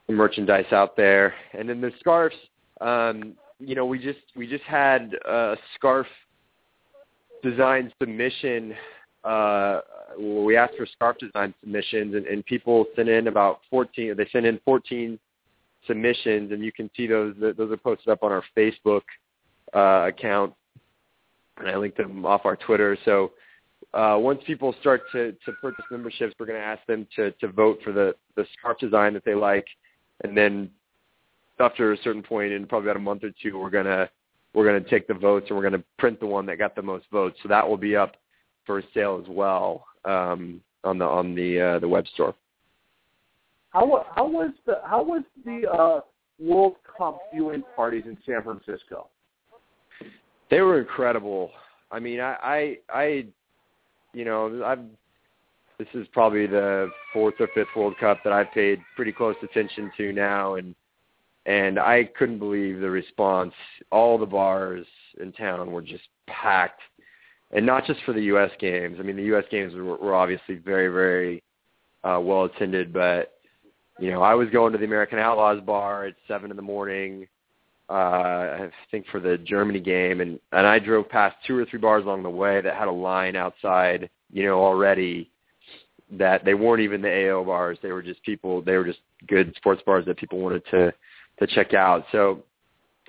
[0.06, 1.34] some merchandise out there.
[1.52, 2.36] And then the scarves,
[2.80, 6.06] um, you know, we just we just had a scarf
[7.42, 8.74] design submission.
[9.24, 9.80] Uh,
[10.18, 14.14] we asked for scarf design submissions, and, and people sent in about 14.
[14.16, 15.18] They sent in 14
[15.86, 17.34] submissions, and you can see those.
[17.38, 19.02] Those are posted up on our Facebook
[19.74, 20.52] uh, account,
[21.58, 22.96] and I linked them off our Twitter.
[23.04, 23.32] So
[23.94, 27.48] uh, once people start to, to purchase memberships, we're going to ask them to, to
[27.48, 29.66] vote for the, the scarf design that they like,
[30.24, 30.70] and then
[31.60, 34.08] after a certain point, in probably about a month or two, we're gonna
[34.54, 37.06] we're gonna take the votes and we're gonna print the one that got the most
[37.12, 37.38] votes.
[37.42, 38.16] So that will be up
[38.64, 42.34] for sale as well um, on the on the uh, the web store.
[43.70, 46.00] How was the how was the uh,
[46.38, 49.08] World Cup viewing parties in San Francisco?
[50.50, 51.50] They were incredible.
[51.90, 53.26] I mean, I, I, I,
[54.12, 54.80] you know, I've.
[55.78, 59.92] This is probably the fourth or fifth World Cup that I've paid pretty close attention
[59.96, 60.74] to now, and
[61.46, 63.52] and I couldn't believe the response.
[63.92, 64.86] All the bars
[65.20, 66.80] in town were just packed,
[67.52, 68.50] and not just for the U.S.
[68.58, 68.96] games.
[68.98, 69.44] I mean, the U.S.
[69.52, 71.44] games were, were obviously very, very
[72.02, 73.37] uh, well attended, but
[73.98, 77.26] you know, I was going to the American Outlaws bar at seven in the morning
[77.90, 81.78] uh I think for the Germany game and and I drove past two or three
[81.78, 85.30] bars along the way that had a line outside, you know, already
[86.12, 87.78] that they weren't even the AO bars.
[87.82, 90.92] They were just people they were just good sports bars that people wanted to
[91.38, 92.04] to check out.
[92.12, 92.42] So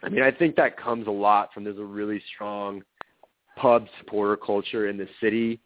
[0.02, 2.82] I mean, I think that comes a lot from there's a really strong
[3.58, 5.60] pub supporter culture in the city.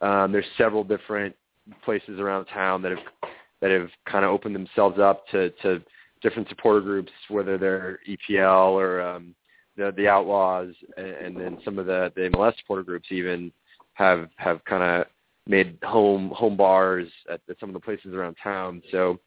[0.00, 1.36] Um there's several different
[1.84, 3.30] places around town that have
[3.64, 5.82] that have kind of opened themselves up to to
[6.20, 9.34] different supporter groups, whether they're EPL or um,
[9.78, 13.50] the the Outlaws, and, and then some of the the MLS supporter groups even
[13.94, 15.06] have have kind of
[15.46, 18.82] made home home bars at, at some of the places around town.
[18.92, 19.18] So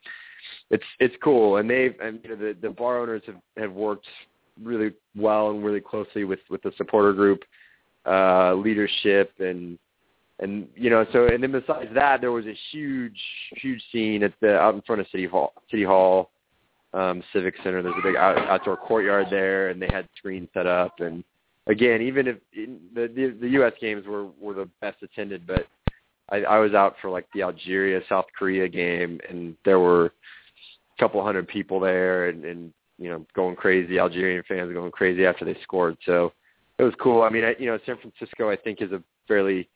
[0.70, 4.06] it's it's cool, and they've and you know the the bar owners have have worked
[4.62, 7.40] really well and really closely with with the supporter group
[8.06, 9.80] uh, leadership and
[10.40, 13.20] and you know so and then besides that there was a huge
[13.56, 16.30] huge scene at the out in front of city hall city hall
[16.94, 17.82] um, Civic Center.
[17.82, 21.00] There's a big out, outdoor courtyard there, and they had screens set up.
[21.00, 21.24] And
[21.68, 23.74] again, even if in, the, the the U.S.
[23.80, 25.68] games were were the best attended, but
[26.30, 30.12] I, I was out for like the Algeria South Korea game, and there were a
[31.00, 34.00] couple hundred people there, and, and you know going crazy.
[34.00, 35.98] Algerian fans going crazy after they scored.
[36.06, 36.34] So
[36.80, 37.24] it was cool.
[37.24, 39.70] I mean, I, you know, San Francisco I think is a fairly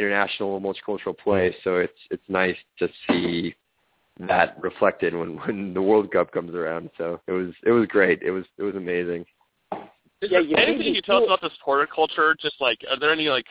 [0.00, 3.54] international, multicultural place, so it's it's nice to see
[4.28, 6.90] that reflected when when the World Cup comes around.
[6.98, 8.22] So it was it was great.
[8.22, 9.24] It was it was amazing.
[10.22, 12.36] Is Yeah, there anything you me can tell us about the supporter culture?
[12.40, 13.46] Just like, are there any like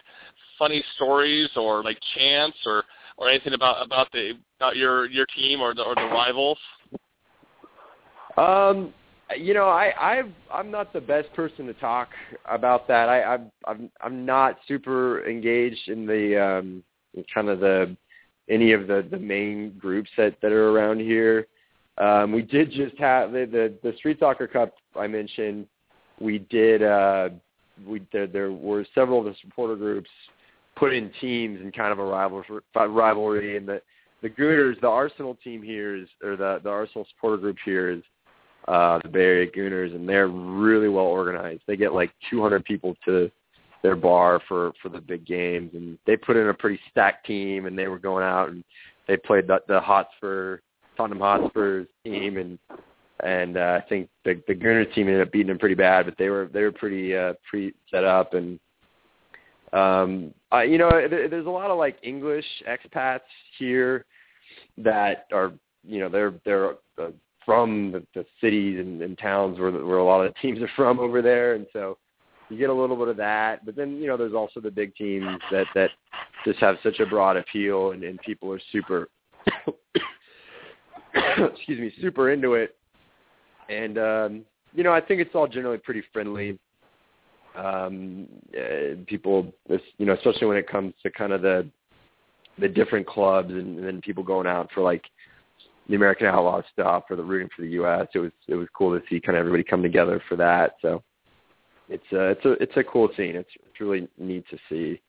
[0.59, 2.83] funny stories or like chants or
[3.17, 6.59] or anything about about the about your your team or the or the rivals?
[8.37, 8.93] Um,
[9.37, 12.09] you know, I I I'm not the best person to talk
[12.45, 13.09] about that.
[13.09, 16.83] I I'm I'm not super engaged in the um
[17.33, 17.95] kind of the
[18.49, 21.47] any of the the main groups that that are around here.
[21.97, 25.67] Um, we did just have the, the the Street Soccer Cup I mentioned.
[26.19, 27.29] We did uh
[27.85, 30.09] we there, there were several of the supporter groups
[30.75, 33.81] put in teams in kind of a rivalry rivalry and the
[34.21, 38.01] the Gooners, the Arsenal team here is or the the Arsenal supporter group here is
[38.69, 41.63] uh the Bay Area Gooners and they're really well organized.
[41.67, 43.29] They get like 200 people to
[43.81, 47.65] their bar for for the big games, and they put in a pretty stacked team,
[47.65, 48.63] and they were going out and
[49.07, 50.59] they played the, the Hotspur
[50.95, 52.59] Tottenham Hotspurs team, and
[53.21, 56.15] and uh, I think the the Gunner team ended up beating them pretty bad, but
[56.17, 58.59] they were they were pretty uh, pretty set up, and
[59.73, 63.21] um, I, you know there, there's a lot of like English expats
[63.57, 64.05] here
[64.77, 65.53] that are
[65.83, 67.11] you know they're they're uh,
[67.45, 70.69] from the, the cities and, and towns where where a lot of the teams are
[70.75, 71.97] from over there, and so
[72.49, 73.65] you get a little bit of that.
[73.65, 75.91] But then you know there's also the big teams that that
[76.45, 79.09] just have such a broad appeal, and, and people are super
[81.15, 82.75] excuse me super into it.
[83.69, 86.59] And um, you know I think it's all generally pretty friendly.
[87.55, 89.51] Um, uh, people,
[89.97, 91.67] you know, especially when it comes to kind of the
[92.59, 95.03] the different clubs and then people going out for like
[95.89, 98.07] the American Outlaw stuff or the rooting for the U.S.
[98.13, 100.75] It was it was cool to see kind of everybody come together for that.
[100.81, 101.03] So
[101.89, 103.35] it's a it's a it's a cool scene.
[103.35, 105.01] It's it's really neat to see.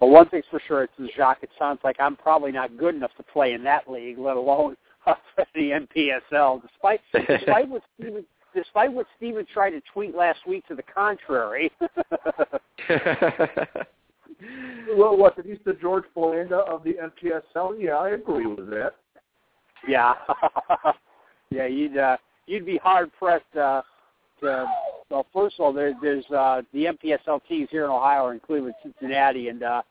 [0.00, 1.42] But one thing's for sure, it's Jacques.
[1.42, 4.76] It sounds like I'm probably not good enough to play in that league, let alone
[5.54, 6.60] the NPSL.
[6.62, 11.70] Despite despite what Steven despite what Steven tried to tweet last week to the contrary.
[14.96, 17.76] Well, what did he say, George Belanda of the NPSL?
[17.78, 18.94] Yeah, I agree with that.
[19.88, 20.14] Yeah,
[21.50, 22.16] yeah, you'd uh,
[22.46, 23.82] you'd be hard pressed uh,
[24.40, 24.66] to.
[25.10, 28.74] Well, first of all, there, there's uh, the NPSL teams here in Ohio in Cleveland,
[28.82, 29.82] Cincinnati, and uh,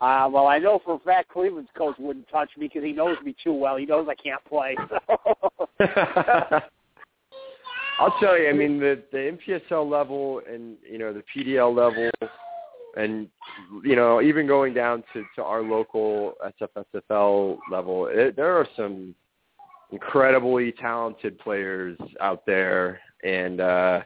[0.00, 3.16] uh, well, I know for a fact Cleveland's coach wouldn't touch me because he knows
[3.24, 3.76] me too well.
[3.76, 4.76] He knows I can't play.
[7.98, 8.48] I'll tell you.
[8.48, 12.10] I mean, the the NPSL level and you know the PDL level,
[12.96, 13.28] and
[13.84, 19.14] you know even going down to to our local SFSFL level, it, there are some
[19.94, 24.00] incredibly talented players out there, and uh,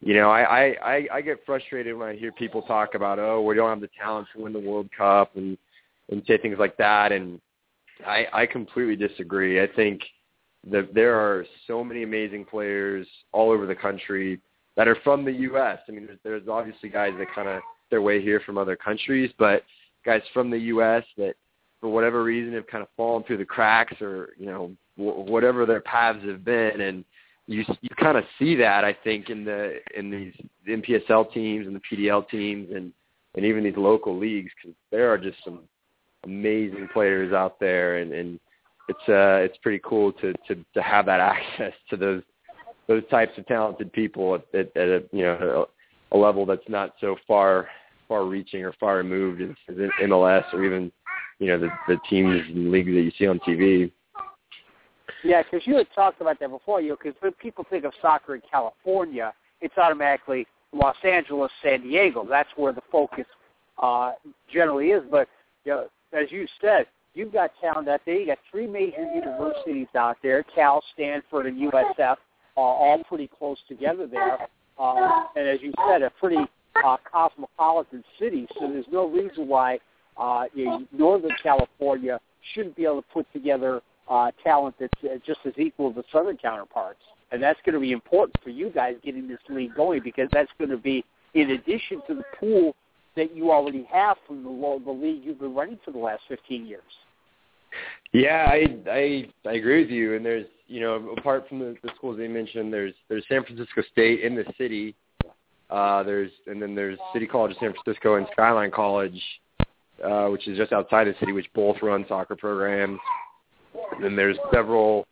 [0.00, 3.54] you know I, I I get frustrated when I hear people talk about oh we
[3.54, 5.56] don't have the talent to win the World Cup and
[6.10, 7.40] and say things like that, and
[8.06, 9.62] I I completely disagree.
[9.62, 10.02] I think
[10.70, 14.38] that there are so many amazing players all over the country
[14.76, 15.78] that are from the U.S.
[15.88, 19.30] I mean, there's, there's obviously guys that kind of their way here from other countries,
[19.38, 19.62] but
[20.04, 21.04] guys from the U.S.
[21.16, 21.36] that
[21.80, 25.80] for whatever reason have kind of fallen through the cracks or you know whatever their
[25.80, 27.04] paths have been, and
[27.46, 30.32] you you kind of see that I think in the in these
[30.64, 32.92] the NPSL teams and the PDL teams and
[33.34, 35.60] and even these local leagues because there are just some
[36.24, 38.40] amazing players out there and and
[38.88, 42.22] it's uh it's pretty cool to to to have that access to those
[42.88, 45.66] those types of talented people at, at, at a you know
[46.12, 47.68] a, a level that's not so far
[48.08, 50.90] far reaching or far removed as, as MLS or even
[51.38, 53.90] you know the the teams and leagues that you see on TV.
[55.24, 56.80] Yeah, because you had talked about that before.
[56.80, 62.26] You because when people think of soccer in California, it's automatically Los Angeles, San Diego.
[62.28, 63.26] That's where the focus
[63.82, 64.12] uh,
[64.52, 65.02] generally is.
[65.10, 65.28] But
[65.64, 68.16] you know, as you said, you've got talent out there.
[68.16, 72.16] You got three major universities out there: Cal, Stanford, and USF,
[72.56, 74.38] uh, all pretty close together there.
[74.78, 76.44] Uh, and as you said, a pretty
[76.84, 78.46] uh, cosmopolitan city.
[78.58, 79.78] So there's no reason why
[80.16, 82.20] uh, you Northern California
[82.54, 86.04] shouldn't be able to put together uh, talent that's uh, just as equal as the
[86.12, 87.00] Southern counterparts.
[87.32, 90.50] And that's going to be important for you guys getting this league going because that's
[90.58, 92.74] going to be in addition to the pool
[93.16, 96.66] that you already have from the, the league you've been running for the last 15
[96.66, 96.82] years.
[98.12, 100.14] Yeah, I I I agree with you.
[100.14, 103.82] And there's you know apart from the, the schools they mentioned, there's there's San Francisco
[103.92, 104.94] State in the city.
[105.68, 109.20] Uh, there's and then there's City College of San Francisco and Skyline College,
[110.02, 113.00] uh, which is just outside the city, which both run soccer programs.
[114.02, 115.06] And there's several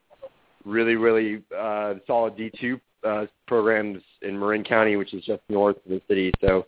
[0.65, 5.91] really really uh, solid D2 uh, programs in Marin County, which is just north of
[5.91, 6.33] the city.
[6.41, 6.67] So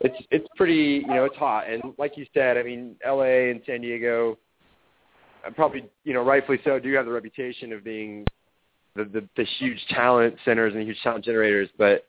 [0.00, 1.68] it's it's pretty you know it's hot.
[1.68, 3.50] And like you said, I mean L.A.
[3.50, 4.38] and San Diego
[5.46, 8.26] uh, probably you know rightfully so do have the reputation of being
[8.94, 12.06] the, the the huge talent centers and huge talent generators, but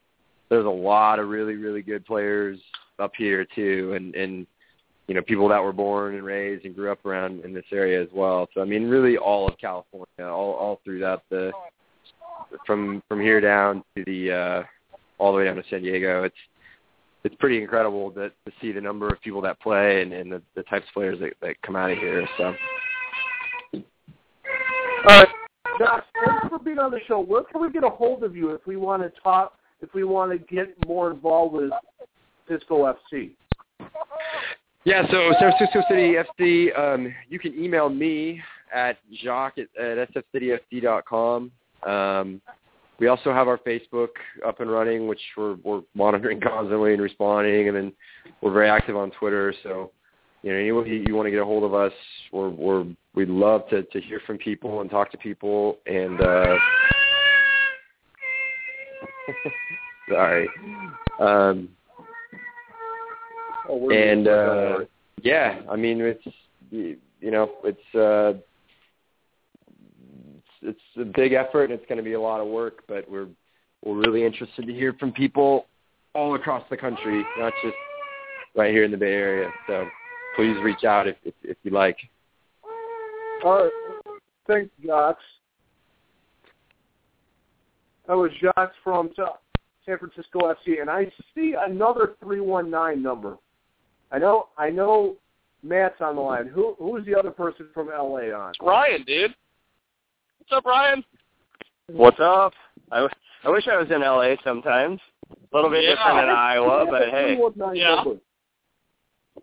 [0.50, 2.60] there's a lot of really really good players
[3.00, 4.48] up here too, and and
[5.08, 8.02] you know people that were born and raised and grew up around in this area
[8.02, 8.48] as well.
[8.54, 11.52] So I mean, really all of California, all all throughout the
[12.66, 14.64] from from here down to the uh,
[15.18, 16.24] all the way down to San Diego.
[16.24, 16.36] It's
[17.24, 20.42] it's pretty incredible that to see the number of people that play and, and the,
[20.56, 22.28] the types of players that, that come out of here.
[22.38, 22.54] So.
[23.74, 23.82] All
[25.06, 25.28] right,
[25.80, 27.20] Josh, thanks for being on the show.
[27.20, 30.04] Where can we get a hold of you if we want to talk, if we
[30.04, 31.72] want to get more involved with
[32.48, 33.32] Cisco FC?
[34.86, 38.42] Yeah, so San Francisco City FC, um, you can email me
[38.74, 41.52] at jacques at, at sfcityfc.com.
[41.88, 42.42] Um,
[43.00, 44.10] we also have our Facebook
[44.46, 47.94] up and running, which we're we're monitoring constantly and responding, and then
[48.42, 49.54] we're very active on Twitter.
[49.64, 49.92] So,
[50.42, 51.94] you know, anyway you, you want to get a hold of us,
[52.32, 55.78] we're we're we'd love to to hear from people and talk to people.
[55.86, 56.56] And uh,
[60.10, 60.50] sorry,
[61.20, 61.70] um,
[63.70, 64.80] Oh, and uh,
[65.22, 66.24] yeah, I mean it's
[66.72, 68.40] you know it's uh,
[70.32, 73.10] it's, it's a big effort and it's going to be a lot of work, but
[73.10, 73.28] we're
[73.84, 75.66] we're really interested to hear from people
[76.14, 77.76] all across the country, not just
[78.56, 79.50] right here in the Bay Area.
[79.68, 79.86] So
[80.36, 81.98] please reach out if if, if you like.
[83.44, 83.72] All right.
[84.48, 85.18] Thanks, Jacques.
[88.08, 89.10] That was Jacques from
[89.86, 93.38] San Francisco FC, and I see another three one nine number.
[94.14, 94.48] I know.
[94.58, 95.16] I know.
[95.64, 96.48] Matt's on the line.
[96.48, 98.54] Who who is the other person from LA on?
[98.62, 99.34] Ryan, dude.
[100.40, 101.04] What's up, Ryan?
[101.88, 102.54] What's up?
[102.92, 103.10] I, w-
[103.46, 105.00] I wish I was in LA sometimes.
[105.32, 105.96] A little bit Yeah.
[105.96, 107.36] different in Iowa, but hey.
[107.36, 107.96] 319 Yeah.
[107.96, 108.20] number.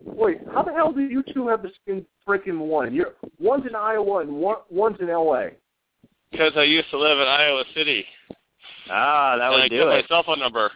[0.03, 2.93] Wait, how the hell do you two have the same freaking one?
[2.93, 5.47] You're one's in Iowa and one one's in LA.
[6.31, 8.05] Because I used to live in Iowa City.
[8.89, 10.71] Ah, that and I would get do my cell phone number.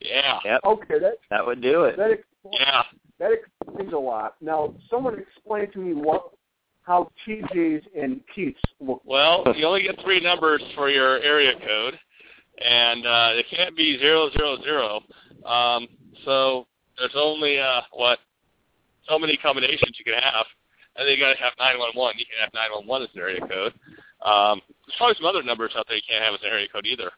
[0.00, 0.38] Yeah.
[0.44, 1.96] Yep, Okay, that that would do it.
[1.96, 2.82] that explains, Yeah.
[3.18, 4.34] That explains a lot.
[4.40, 6.30] Now, someone explain to me what
[6.82, 9.02] how TJ's and Pete's look.
[9.04, 11.98] Well, you only get three numbers for your area code,
[12.64, 15.00] and uh, it can't be zero zero zero.
[15.44, 15.88] Um,
[16.24, 16.66] so
[16.98, 18.18] there's only uh, what
[19.08, 20.46] so many combinations you can have,
[20.96, 22.14] and then you got to have nine one one.
[22.18, 23.74] You can have nine one one as an area code.
[24.24, 26.86] Um, there's probably some other numbers out there you can't have as an area code
[26.86, 27.10] either.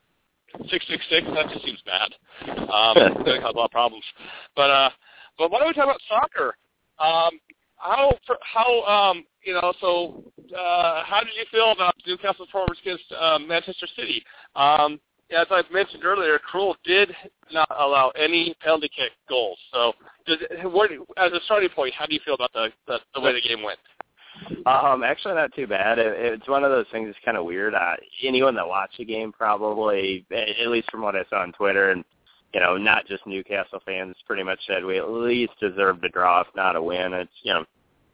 [0.70, 1.26] Six six six.
[1.34, 2.14] That just seems bad.
[2.48, 4.04] Um, it's going to cause a lot of problems.
[4.56, 4.90] But uh,
[5.38, 6.56] but why don't we talk about soccer?
[6.98, 7.38] Um,
[7.76, 13.04] how how um you know so uh how did you feel about Newcastle's performance against
[13.18, 14.24] um, Manchester City?
[14.56, 17.10] Um, as I mentioned earlier, Krul did
[17.52, 19.58] not allow any penalty kick goals.
[19.72, 19.92] So,
[20.26, 23.32] does, what, as a starting point, how do you feel about the the, the way
[23.32, 23.78] the game went?
[24.66, 25.98] Um, actually, not too bad.
[25.98, 27.74] It, it's one of those things that's kind of weird.
[27.74, 31.90] Uh, anyone that watched the game probably, at least from what I saw on Twitter,
[31.90, 32.04] and
[32.54, 36.40] you know, not just Newcastle fans, pretty much said we at least deserved a draw,
[36.40, 37.12] if not a win.
[37.12, 37.64] It's you know,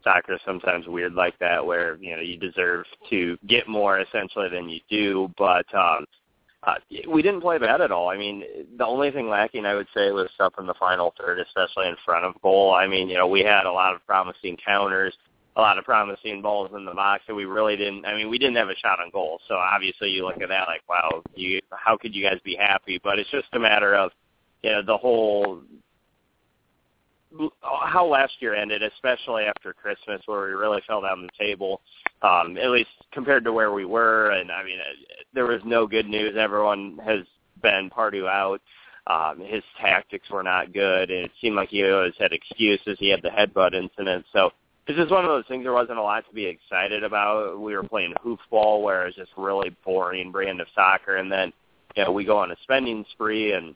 [0.02, 4.48] soccer is sometimes weird like that, where you know you deserve to get more essentially
[4.48, 5.66] than you do, but.
[5.74, 6.06] um
[6.66, 6.74] uh,
[7.08, 8.08] we didn't play bad at all.
[8.08, 8.42] I mean,
[8.78, 11.96] the only thing lacking, I would say, was stuff in the final third, especially in
[12.04, 12.72] front of goal.
[12.72, 15.14] I mean, you know, we had a lot of promising counters,
[15.56, 18.06] a lot of promising balls in the box that we really didn't.
[18.06, 19.40] I mean, we didn't have a shot on goal.
[19.46, 22.98] So obviously, you look at that like, wow, you, how could you guys be happy?
[23.02, 24.10] But it's just a matter of,
[24.64, 25.60] you know, the whole
[27.60, 31.80] how last year ended, especially after Christmas, where we really fell down the table.
[32.22, 34.78] Um, at least compared to where we were, and I mean,
[35.34, 36.36] there was no good news.
[36.38, 37.20] Everyone has
[37.62, 38.62] been Pardew out.
[39.06, 42.96] Um, his tactics were not good, and it seemed like he always had excuses.
[42.98, 44.50] He had the headbutt incident, so
[44.86, 45.64] this is one of those things.
[45.64, 47.60] There wasn't a lot to be excited about.
[47.60, 51.52] We were playing hoofball, where it was just really boring brand of soccer, and then
[51.96, 53.74] you know we go on a spending spree and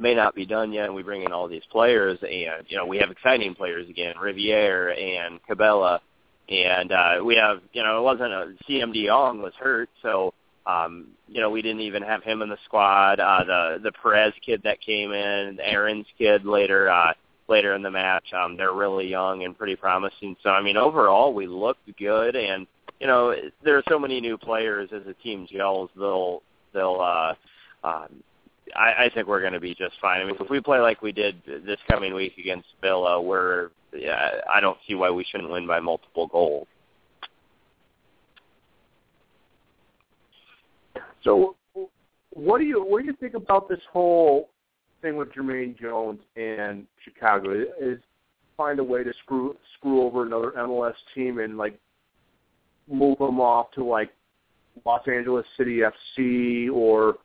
[0.00, 2.86] may not be done yet, and we bring in all these players, and you know
[2.86, 6.00] we have exciting players again, Riviere and Cabella,
[6.48, 10.32] and uh, we have you know it wasn't a Siem de Jong was hurt, so
[10.66, 13.20] um, you know we didn't even have him in the squad.
[13.20, 17.12] Uh, the the Perez kid that came in, Aaron's kid later uh,
[17.48, 20.36] later in the match, um, they're really young and pretty promising.
[20.42, 22.66] So I mean overall we looked good, and
[23.00, 23.34] you know
[23.64, 27.00] there are so many new players as the team gels, they'll they'll.
[27.00, 27.34] uh
[27.84, 28.22] um,
[28.74, 30.20] I, I think we're going to be just fine.
[30.20, 34.30] I mean, if we play like we did this coming week against Villa, we're yeah,
[34.52, 36.66] I don't see why we shouldn't win by multiple goals.
[41.24, 41.56] So,
[42.30, 44.50] what do you what do you think about this whole
[45.02, 47.64] thing with Jermaine Jones and Chicago?
[47.80, 47.98] Is
[48.56, 51.78] find a way to screw screw over another MLS team and like
[52.90, 54.10] move them off to like
[54.84, 57.16] Los Angeles City FC, or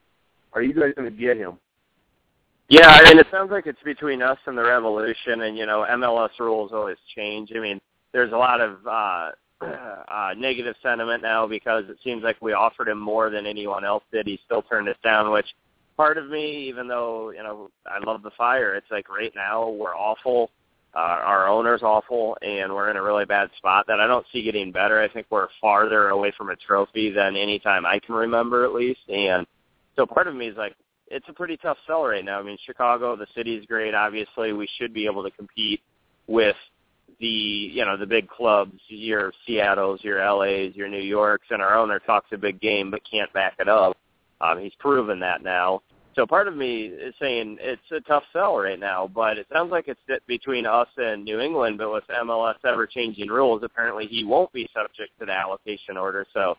[0.53, 1.57] are you guys going to get him?
[2.69, 5.85] Yeah, I mean, it sounds like it's between us and the Revolution, and you know,
[5.91, 7.51] MLS rules always change.
[7.55, 7.79] I mean,
[8.13, 9.31] there's a lot of uh,
[10.07, 14.03] uh, negative sentiment now because it seems like we offered him more than anyone else
[14.11, 14.27] did.
[14.27, 15.47] He still turned us down, which
[15.97, 19.69] part of me, even though you know I love the fire, it's like right now
[19.69, 20.49] we're awful.
[20.95, 24.43] Uh, our owner's awful, and we're in a really bad spot that I don't see
[24.43, 25.01] getting better.
[25.01, 28.75] I think we're farther away from a trophy than any time I can remember, at
[28.75, 29.01] least.
[29.09, 29.47] And
[29.95, 30.75] so part of me is like,
[31.07, 32.39] it's a pretty tough sell right now.
[32.39, 33.93] I mean, Chicago, the city's great.
[33.93, 35.81] Obviously, we should be able to compete
[36.27, 36.55] with
[37.19, 41.77] the you know the big clubs, your Seattle's, your LA's, your New York's, and our
[41.77, 43.97] owner talks a big game but can't back it up.
[44.41, 45.81] Um, he's proven that now.
[46.15, 49.71] So part of me is saying it's a tough sell right now, but it sounds
[49.71, 51.79] like it's between us and New England.
[51.79, 56.25] But with MLS ever changing rules, apparently he won't be subject to the allocation order.
[56.33, 56.57] So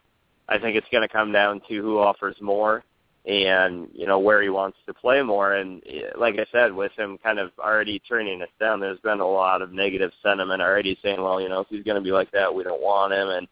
[0.49, 2.85] I think it's going to come down to who offers more
[3.27, 5.55] and you know where he wants to play more.
[5.55, 5.83] And
[6.19, 9.63] like I said, with him kind of already turning us down, there's been a lot
[9.63, 12.55] of negative sentiment already saying, well, you know, if he's going to be like that,
[12.55, 13.29] we don't want him.
[13.29, 13.49] And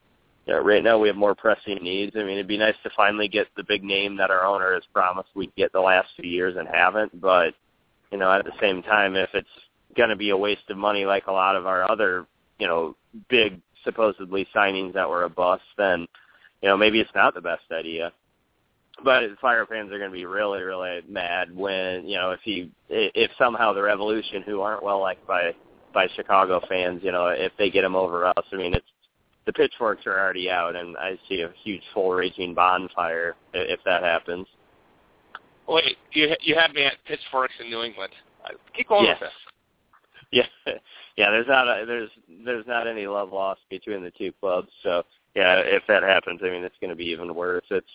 [0.46, 2.12] you know, right now we have more pressing needs.
[2.16, 4.82] I mean, it'd be nice to finally get the big name that our owner has
[4.92, 7.18] promised we'd get the last few years and haven't.
[7.18, 7.54] But
[8.10, 9.48] you know, at the same time, if it's
[9.96, 12.26] going to be a waste of money like a lot of our other,
[12.58, 12.94] you know,
[13.30, 16.06] big supposedly signings that were a bust, then
[16.60, 18.12] you know maybe it's not the best idea.
[19.04, 22.70] But Fire fans are going to be really, really mad when you know if he
[22.88, 25.54] if somehow the Revolution, who aren't well liked by
[25.92, 28.86] by Chicago fans, you know, if they get him over us, I mean, it's
[29.44, 34.02] the pitchforks are already out, and I see a huge full raging bonfire if that
[34.02, 34.46] happens.
[35.68, 38.12] Wait, you you had me at pitchforks in New England.
[38.44, 39.18] Uh, keep going yes.
[39.20, 39.36] with this.
[40.34, 40.46] Yeah,
[41.18, 41.30] yeah.
[41.30, 42.08] There's not a, there's
[42.42, 44.70] there's not any love lost between the two clubs.
[44.82, 45.02] So
[45.34, 47.66] yeah, if that happens, I mean it's going to be even worse.
[47.70, 47.86] It's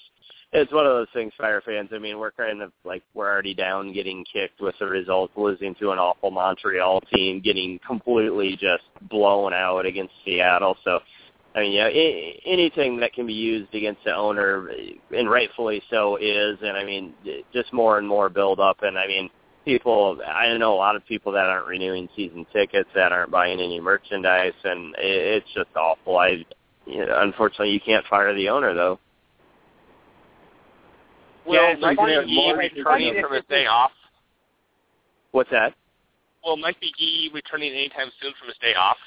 [0.54, 1.90] it's one of those things, Fire fans.
[1.94, 5.76] I mean, we're kind of like we're already down, getting kicked with the results, losing
[5.76, 10.78] to an awful Montreal team, getting completely just blown out against Seattle.
[10.84, 11.00] So
[11.56, 11.90] I mean, yeah,
[12.46, 14.70] anything that can be used against the owner,
[15.16, 16.58] and rightfully so, is.
[16.62, 17.14] And I mean,
[17.52, 18.84] just more and more build up.
[18.84, 19.30] And I mean,
[19.66, 23.60] people, I know a lot of people that aren't renewing season tickets, that aren't buying
[23.60, 26.18] any merchandise, and it's just awful.
[26.18, 26.46] I,
[26.86, 29.00] you know, unfortunately, you can't fire the owner though.
[31.48, 33.92] Well, Yeah, Mike Magee returning from his day off.
[35.32, 35.74] What's that?
[36.44, 38.98] Will Mike Magee returning anytime soon from his day off?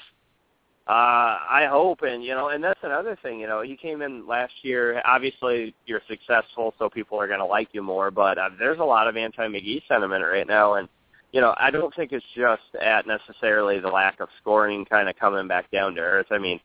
[0.87, 3.39] Uh, I hope, and you know, and that's another thing.
[3.39, 5.01] You know, he came in last year.
[5.05, 8.09] Obviously, you're successful, so people are going to like you more.
[8.11, 10.89] But uh, there's a lot of anti-Magee sentiment right now, and
[11.31, 15.15] you know, I don't think it's just at necessarily the lack of scoring kind of
[15.15, 16.27] coming back down to earth.
[16.31, 16.59] I mean,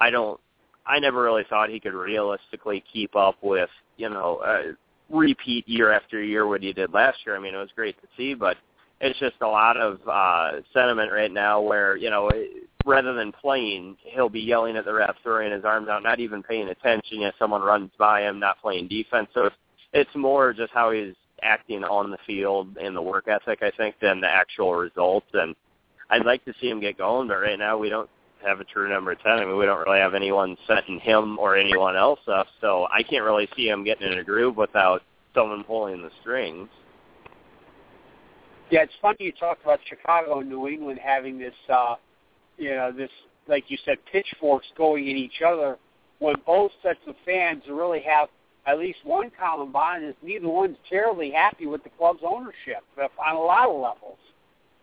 [0.00, 0.40] I don't.
[0.86, 4.72] I never really thought he could realistically keep up with, you know, uh,
[5.10, 7.36] repeat year after year what he did last year.
[7.36, 8.56] I mean, it was great to see, but
[9.00, 12.30] it's just a lot of uh sentiment right now where you know
[12.84, 16.42] rather than playing he'll be yelling at the ref throwing his arms out not even
[16.42, 17.20] paying attention.
[17.20, 19.28] Yet someone runs by him not playing defense.
[19.34, 19.56] So it's,
[19.92, 23.94] it's more just how he's acting on the field and the work ethic i think
[24.02, 25.28] than the actual results.
[25.34, 25.54] And
[26.10, 28.10] i'd like to see him get going but right now we don't
[28.44, 31.56] have a true number 10 i mean we don't really have anyone setting him or
[31.56, 35.02] anyone else up so i can't really see him getting in a groove without
[35.34, 36.68] someone pulling the strings
[38.70, 41.94] Yeah, it's funny you talked about Chicago and New England having this, uh,
[42.58, 43.10] you know, this
[43.46, 45.78] like you said, pitchforks going at each other,
[46.18, 48.28] when both sets of fans really have
[48.66, 53.36] at least one common bond is neither one's terribly happy with the club's ownership on
[53.36, 54.18] a lot of levels.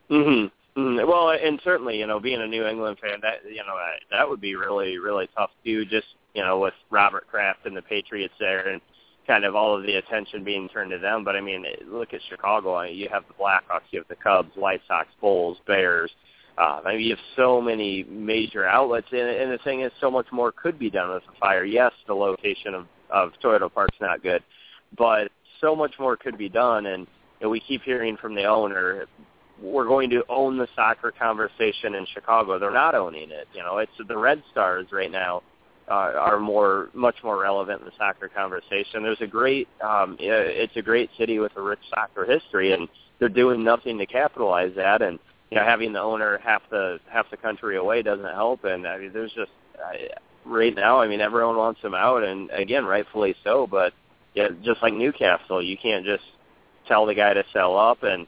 [0.10, 0.26] Mhm.
[0.26, 0.48] Mm-hmm.
[0.76, 3.78] Well, and certainly, you know, being a New England fan, that you know,
[4.12, 5.86] that, would be really, really tough too.
[5.86, 8.82] Just you know, with Robert Kraft and the Patriots there, and
[9.26, 11.24] kind of all of the attention being turned to them.
[11.24, 12.82] But I mean, look at Chicago.
[12.82, 16.12] You have the Blackhawks, you have the Cubs, White Sox, Bulls, Bears.
[16.58, 20.10] Uh, I mean, you have so many major outlets, and, and the thing is, so
[20.10, 21.64] much more could be done with the fire.
[21.64, 24.44] Yes, the location of of Toyota Park's not good,
[24.98, 26.88] but so much more could be done.
[26.88, 27.08] And
[27.40, 29.06] you know, we keep hearing from the owner,
[29.62, 32.60] we're going to own the soccer conversation in Chicago.
[32.60, 33.48] They're not owning it.
[33.54, 35.42] You know, it's the Red Stars right now
[35.90, 39.04] uh, are more, much more relevant in the soccer conversation.
[39.04, 42.88] There's a great, um, it's a great city with a rich soccer history, and
[43.20, 45.02] they're doing nothing to capitalize that.
[45.02, 45.20] And
[45.52, 48.64] you know, having the owner half the half the country away doesn't help.
[48.64, 49.98] And I mean, there's just uh,
[50.46, 51.00] right now.
[51.00, 53.68] I mean, everyone wants him out, and again, rightfully so.
[53.68, 53.94] But
[54.34, 56.24] yeah, just like Newcastle, you can't just
[56.88, 58.28] tell the guy to sell up, and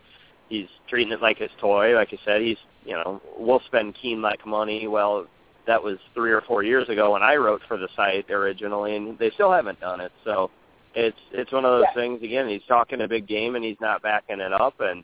[0.49, 1.95] he's treating it like his toy.
[1.95, 4.87] Like I said, he's you know, we'll spend keen like money.
[4.87, 5.27] Well,
[5.67, 9.19] that was three or four years ago when I wrote for the site originally, and
[9.19, 10.11] they still haven't done it.
[10.23, 10.49] So
[10.95, 12.01] it's it's one of those Yeah.
[12.01, 12.23] things.
[12.23, 15.03] Again, he's talking a big game, and he's not backing it up, and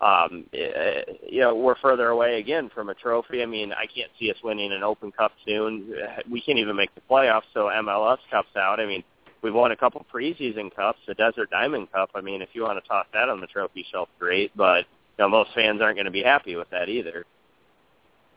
[0.00, 3.42] um, eh, you know, we're further away again from a trophy.
[3.42, 5.94] I mean, I can't see us winning an Open Cup soon.
[6.30, 8.80] We can't even make the playoffs, so MLS Cup's out.
[8.80, 9.04] I mean,
[9.42, 12.10] we've won a couple preseason cups, the Desert Diamond Cup.
[12.14, 14.56] I mean, if you want to toss that on the trophy shelf, great.
[14.56, 14.86] But
[15.18, 17.24] you know, most fans aren't going to be happy with that either.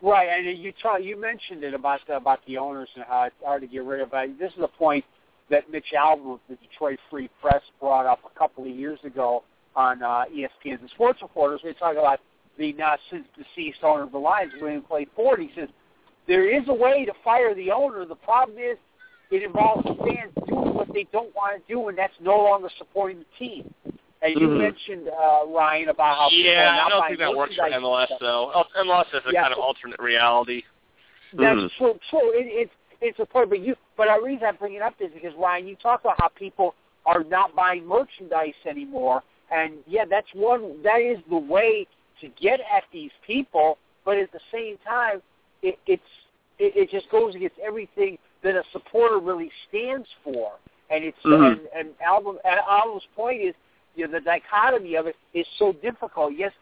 [0.02, 3.36] Right, and you talk, you mentioned it about the, about the owners and how it's
[3.42, 4.10] hard to get rid of.
[4.10, 5.04] But this is a point
[5.50, 9.44] that Mitch Albom of the Detroit Free Press brought up a couple of years ago
[9.76, 11.60] on uh, ESPN the Sports Reporters.
[11.64, 12.20] We talk about
[12.58, 15.40] the now since deceased owner of the Lions, William Clay Ford.
[15.40, 15.68] He says
[16.26, 18.04] there is a way to fire the owner.
[18.04, 18.78] The problem is
[19.30, 23.18] it involves fans doing what they don't want to do, and that's no longer supporting
[23.18, 23.74] the team.
[24.22, 24.58] And you Mhm.
[24.58, 27.68] mentioned uh, Ryan about how people are Yeah, not I don't think that works for
[27.68, 28.20] MLS stuff.
[28.20, 28.52] though.
[28.54, 30.62] Oh, MLS is a Yeah, kind of alternate reality.
[31.32, 31.76] That's Mhm.
[31.76, 31.98] true.
[32.10, 32.30] True.
[32.30, 33.76] It, it's it's a point, but you.
[33.96, 36.74] But the reason I bring it up is because Ryan, you talk about how people
[37.04, 40.82] are not buying merchandise anymore, and yeah, that's one.
[40.82, 41.86] That is the way
[42.20, 43.78] to get at these people.
[44.04, 45.22] But at the same time,
[45.62, 46.02] it, it's
[46.58, 50.52] it, it just goes against everything that a supporter really stands for.
[50.90, 51.52] And it's Mhm.
[51.52, 53.54] and, and Albom and Albom's point is
[53.96, 56.34] you know the dichotomy of it is so difficult.
[56.36, 56.52] Yes,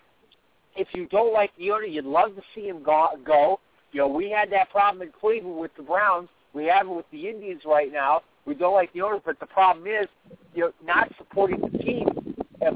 [0.77, 3.09] if you don't like the owner, you'd love to see him go.
[3.25, 3.61] go.
[3.93, 6.29] You know, we had that problem in Cleveland with the Browns.
[6.55, 8.23] We have it with the Indians right now.
[8.47, 10.09] We don't like the owner, but the problem is,
[10.55, 12.07] you know, not supporting the team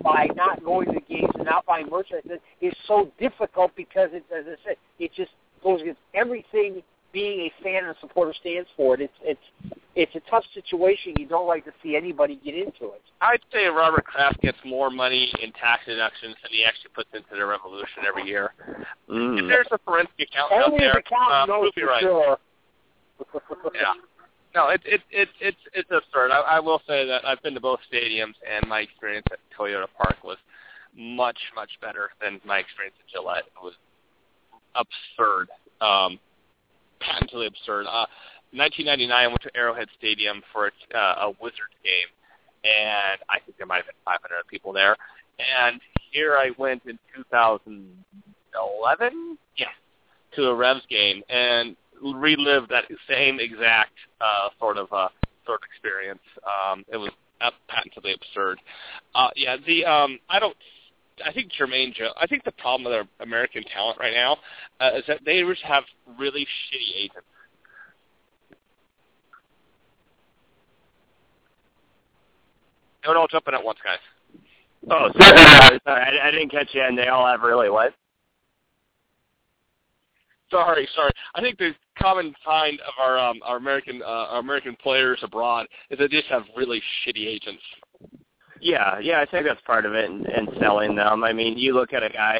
[0.03, 4.25] by not going to the games and not buying merchandise is so difficult because, it,
[4.37, 5.31] as I said, it just
[5.63, 6.83] goes against everything
[7.17, 8.93] being a fan and a supporter stands for.
[8.95, 9.01] It.
[9.01, 11.15] It's it's it's a tough situation.
[11.19, 13.01] You don't like to see anybody get into it.
[13.23, 17.35] I'd say Robert Kraft gets more money in tax deductions than he actually puts into
[17.35, 18.53] the Revolution every year.
[18.69, 18.77] If
[19.09, 19.49] Mhm.
[19.49, 22.03] there's a forensic accountant out there, the count uh, knows prove me for right.
[22.03, 22.39] sure.
[23.75, 23.95] Yeah.
[24.55, 26.31] No, it, it, it, it's it's absurd.
[26.31, 29.87] I, I will say that I've been to both stadiums, and my experience at Toyota
[29.97, 30.37] Park was
[30.95, 33.45] much much better than my experience at Gillette.
[33.47, 33.75] It was
[34.75, 35.49] absurd,
[35.81, 36.19] um,
[37.07, 37.87] patently absurd.
[37.87, 38.07] Uh,
[38.53, 42.07] 1999, I went to Arrowhead Stadium for a, uh, a Wizards game,
[42.65, 44.97] and I think there might have been 500 people there.
[45.39, 45.81] And
[46.13, 49.69] here I went in 2011, yes,
[50.37, 55.09] to a Revs game, and relived that same exact uh, sort of uh,
[55.45, 56.23] sort of experience.
[56.45, 58.59] Um, it was uh, patently absurd.
[59.15, 60.57] Uh, yeah, the um, I don't.
[61.25, 62.11] I think Jermaine Joe.
[62.21, 64.37] I think the problem with our American talent right now
[64.81, 65.85] uh, is that they just have
[66.19, 67.27] really shitty agents.
[73.03, 73.99] Don't all jump in at once, guys.
[74.91, 76.83] Oh, sorry, sorry, I, I didn't catch you.
[76.83, 77.95] And they all have really what?
[80.51, 81.11] Sorry, sorry.
[81.35, 85.67] I think the common find of our um, our American uh, our American players abroad
[85.91, 87.63] is that they just have really shitty agents.
[88.61, 91.25] Yeah, yeah, I think that's part of it, and, selling them.
[91.25, 92.37] I mean, you look at a guy,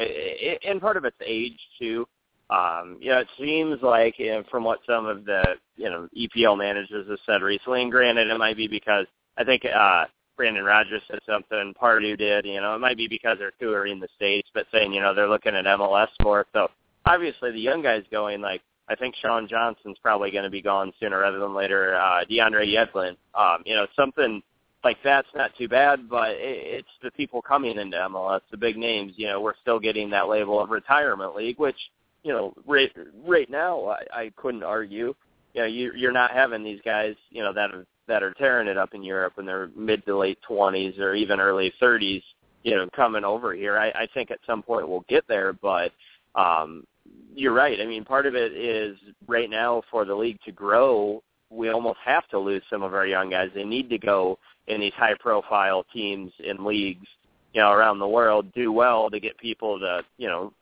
[0.65, 2.07] and part of it's age too.
[2.49, 5.43] Um, you know, it seems like you know, from what some of the
[5.75, 9.05] you know EPL managers have said recently, and granted, it might be because
[9.37, 10.05] I think uh,
[10.37, 12.45] Brendan Rodgers said something, Pardew did.
[12.45, 15.29] You know, it might be because they're touring the states, but saying you know they're
[15.29, 16.45] looking at MLS more.
[16.53, 16.69] So
[17.05, 18.61] obviously, the young guys going like.
[18.89, 21.95] I think Sean Johnson's probably going to be gone sooner rather than later.
[21.95, 24.41] Uh, DeAndre Yedlin, um, you know, something
[24.83, 28.77] like that's not too bad, but it, it's the people coming into MLS, the big
[28.77, 29.13] names.
[29.15, 31.77] You know, we're still getting that label of retirement league, which
[32.23, 32.91] you know, right
[33.25, 35.13] right now I, I couldn't argue.
[35.53, 38.67] You know, you, you're not having these guys, you know, that are that are tearing
[38.67, 42.23] it up in Europe in their mid to late twenties or even early thirties.
[42.63, 43.77] You know, coming over here.
[43.77, 45.93] I, I think at some point we'll get there, but
[46.35, 46.85] um,
[47.33, 47.79] you're right.
[47.79, 48.97] I mean, part of it is
[49.27, 53.07] right now for the league to grow, we almost have to lose some of our
[53.07, 53.49] young guys.
[53.53, 54.37] They need to go
[54.67, 57.07] in these high profile teams in leagues,
[57.53, 60.53] you know, around the world, do well to get people to, you know,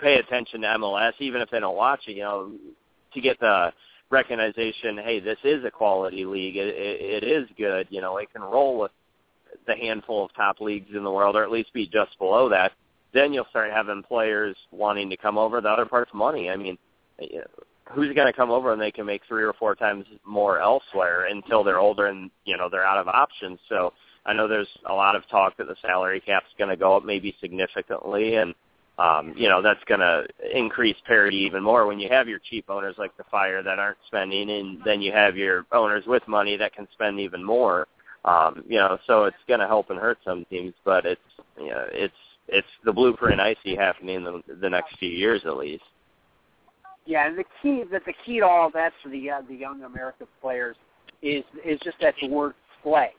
[0.00, 2.52] pay attention to MLS, even if they don't watch it, you know,
[3.12, 3.72] to get the
[4.10, 6.56] recognition, hey, this is a quality league.
[6.56, 7.86] It, it, it is good.
[7.90, 8.92] You know, it can roll with
[9.66, 12.72] the handful of top leagues in the world, or at least be just below that.
[13.12, 15.60] Then you'll start having players wanting to come over.
[15.60, 16.50] The other part's money.
[16.50, 16.76] I mean,
[17.94, 21.26] who's going to come over and they can make three or four times more elsewhere
[21.26, 23.58] until they're older and you know they're out of options.
[23.68, 23.92] So
[24.26, 27.04] I know there's a lot of talk that the salary cap's going to go up
[27.04, 28.54] maybe significantly, and
[28.98, 30.24] um, you know that's going to
[30.54, 33.98] increase parity even more when you have your cheap owners like the Fire that aren't
[34.06, 37.86] spending, and then you have your owners with money that can spend even more.
[38.24, 41.20] Um, you know, so it's going to help and hurt some teams, but it's
[41.56, 42.14] you know it's
[42.48, 45.84] it's the blueprint I see happening in the, the next few years at least.
[47.08, 49.82] Yeah, and the key that the key to all that for the uh, the young
[49.82, 50.76] American players
[51.22, 52.52] is is just that the word
[52.82, 53.12] play,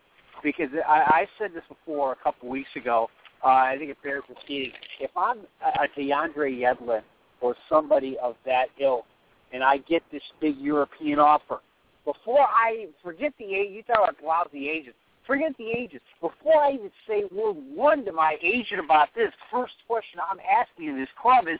[0.43, 3.09] because I, I said this before a couple weeks ago.
[3.43, 4.73] Uh, I think it bears repeating.
[4.99, 7.01] If I'm a, DeAndre Yedlin
[7.41, 9.05] or somebody of that ilk,
[9.53, 11.61] and I get this big European offer,
[12.05, 14.99] before I forget the age, you talk about lousy agents.
[15.25, 16.05] Forget the agents.
[16.21, 20.89] Before I even say word one to my agent about this, first question I'm asking
[20.89, 21.59] in this club is,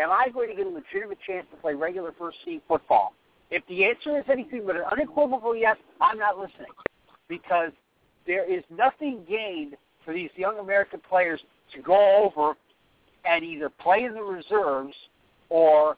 [0.00, 3.14] am I going to get a legitimate chance to play regular first team football?
[3.50, 6.68] If the answer is anything but an unequivocal yes, I'm not listening
[7.28, 7.72] because
[8.26, 11.40] there is nothing gained for these young American players
[11.74, 12.54] to go over
[13.24, 14.94] and either play in the reserves
[15.48, 15.96] or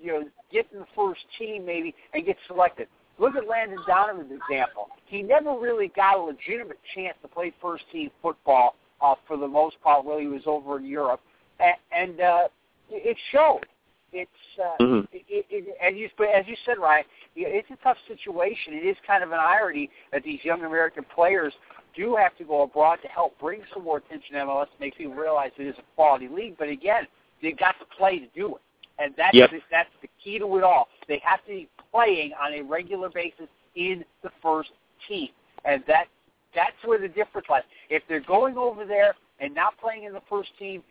[0.00, 2.88] you know get in the first team maybe and get selected.
[3.18, 4.88] look at Landon Donovan's example.
[5.06, 9.48] He never really got a legitimate chance to play first team football uh, for the
[9.48, 11.20] most part while he was over in Europe,
[11.58, 12.48] and, and uh,
[12.92, 13.66] it showed.
[14.12, 14.30] It's
[14.62, 15.08] uh, Mhm.
[15.12, 18.74] it, it, as you as you said, Ryan, it's a tough situation.
[18.74, 21.54] It is kind of an irony that these young American players
[21.94, 24.96] do have to go abroad to help bring some more attention to MLS to make
[24.96, 26.56] people realize it is a quality league.
[26.58, 27.06] But again,
[27.40, 28.62] they've got to play to do it,
[28.98, 29.50] and that's Yep.
[29.50, 30.88] the, that's the key to it all.
[31.08, 34.72] They have to be playing on a regular basis in the first
[35.08, 35.30] team,
[35.64, 36.06] and that
[36.54, 37.62] that's where the difference lies.
[37.88, 40.82] If they're going over there and not playing in the first team,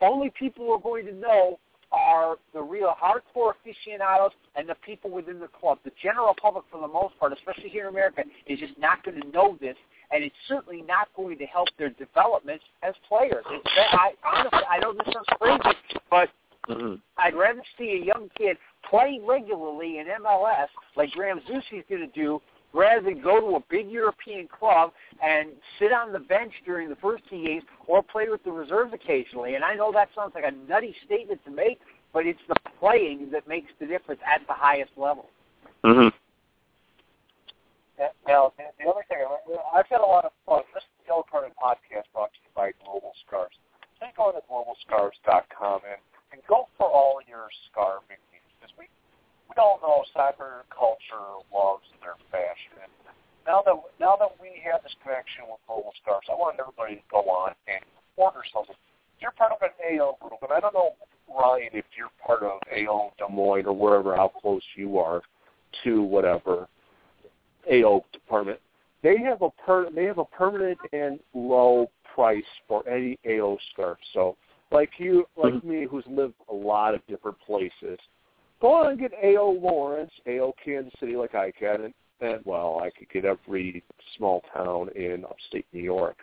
[0.00, 1.58] only people who are going to know
[1.92, 5.78] are the real hardcore aficionados and the people within the club.
[5.84, 9.20] The general public, for the most part, especially here in America, is just not going
[9.20, 9.76] to know this,
[10.10, 13.44] and it's certainly not going to help their development as players.
[13.50, 15.78] It's, I honestly, I know this sounds crazy,
[16.10, 16.28] but
[16.68, 17.00] Mhm.
[17.16, 22.08] I'd rather see a young kid play regularly in MLS like Graham Zusi's going to
[22.08, 22.42] do
[22.76, 24.92] rather than go to a big European club
[25.24, 25.48] and
[25.78, 29.54] sit on the bench during the first two games or play with the reserves occasionally.
[29.54, 31.80] And I know that sounds like a nutty statement to make,
[32.12, 35.30] but it's the playing that makes the difference at the highest level.
[35.82, 36.12] Mhm.
[38.28, 39.24] Now, the the other thing,
[39.72, 40.62] I've had a lot of fun.
[40.74, 43.56] This is the Yellow Card podcast brought to you by Global Scars.
[44.00, 46.00] Take on to globalscars.com and,
[46.32, 48.44] and go for all your scarving needs.
[48.60, 48.84] Because we,
[49.48, 52.90] we all know soccer culture loves their fashion.
[53.46, 57.06] Now that now that we have this connection with Global Scars, I want everybody to
[57.10, 57.82] go on and
[58.16, 58.74] order something.
[59.20, 60.92] You're part of an AO group, and I don't know,
[61.30, 65.22] Ryan, if you're part of AO Des Moines or wherever how close you are
[65.84, 66.68] to whatever
[67.70, 68.58] AO department.
[69.02, 73.98] They have a per they have a permanent and low price for any AO scarf.
[74.12, 74.36] So
[74.72, 75.68] like you like mm-hmm.
[75.68, 77.98] me who's lived a lot of different places,
[78.60, 82.80] go on and get AO Lawrence, AO Kansas City like I can and, and well,
[82.82, 83.82] I could get every
[84.16, 86.16] small town in upstate New York.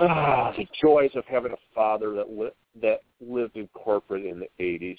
[0.00, 2.50] Ah, the joys of having a father that li-
[2.80, 4.98] that lived in corporate in the eighties.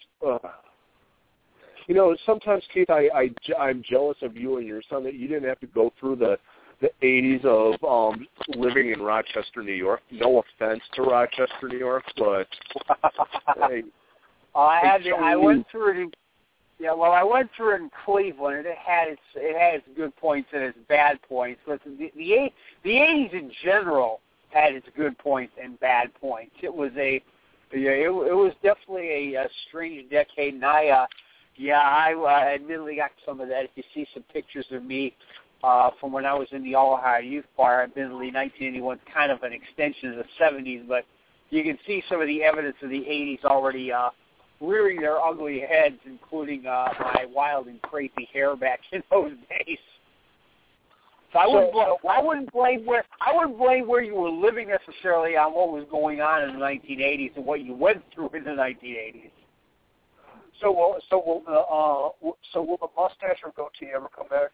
[1.87, 5.27] You know, sometimes Keith, I, I I'm jealous of you and your son that you
[5.27, 6.37] didn't have to go through the
[6.81, 10.01] the eighties of um living in Rochester, New York.
[10.11, 12.47] No offense to Rochester, New York, but
[13.69, 13.83] hey,
[14.55, 16.13] I had so I went through it.
[16.79, 19.87] Yeah, well, I went through it in Cleveland, and it had its it had its
[19.97, 21.59] good points and its bad points.
[21.67, 26.55] But the the eight- the eighties in general had its good points and bad points.
[26.61, 27.21] It was a
[27.73, 31.05] yeah, it, it was definitely a, a strange decade, and I uh,
[31.55, 33.65] yeah, I uh, admittedly got some of that.
[33.65, 35.13] If you see some pictures of me
[35.63, 39.43] uh, from when I was in the All Ohio Youth Choir, admittedly 1981 kind of
[39.43, 41.03] an extension of the 70s, but
[41.49, 44.09] you can see some of the evidence of the 80s already uh,
[44.61, 49.77] rearing their ugly heads, including uh, my wild and crazy hair back in those days.
[51.31, 54.67] So I wouldn't, bl- I wouldn't blame where I wouldn't blame where you were living
[54.67, 58.43] necessarily on what was going on in the 1980s and what you went through in
[58.43, 59.29] the 1980s.
[60.59, 64.51] So will so will the uh so will the mustache or goatee ever come back?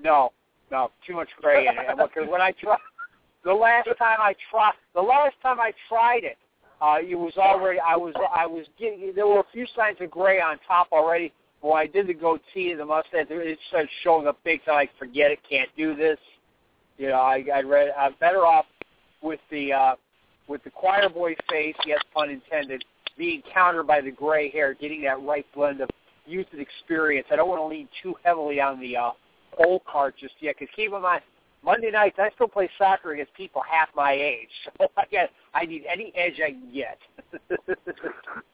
[0.00, 0.30] No,
[0.70, 1.96] no, too much gray in it.
[1.96, 2.78] Because when I tried,
[3.44, 6.38] the last time I tried, the last time I tried it,
[6.80, 7.78] uh, it was already.
[7.80, 9.12] I was, I was getting.
[9.14, 11.32] There were a few signs of gray on top already.
[11.62, 14.60] But when I did the goatee and the mustache, it started showing up big.
[14.68, 16.18] I like, forget it, can't do this.
[16.98, 17.92] You know, I, I read.
[17.98, 18.66] I'm better off
[19.22, 19.94] with the uh,
[20.48, 21.76] with the choir boy face.
[21.86, 22.84] Yes, pun intended.
[23.16, 25.88] Being countered by the gray hair, getting that right blend of
[26.26, 27.26] youth and experience.
[27.30, 29.10] I don't want to lean too heavily on the uh,
[29.58, 30.56] old card just yet.
[30.58, 31.22] Because keep in mind,
[31.64, 34.48] Monday nights I still play soccer against people half my age,
[34.78, 36.98] so I guess I need any edge I can get.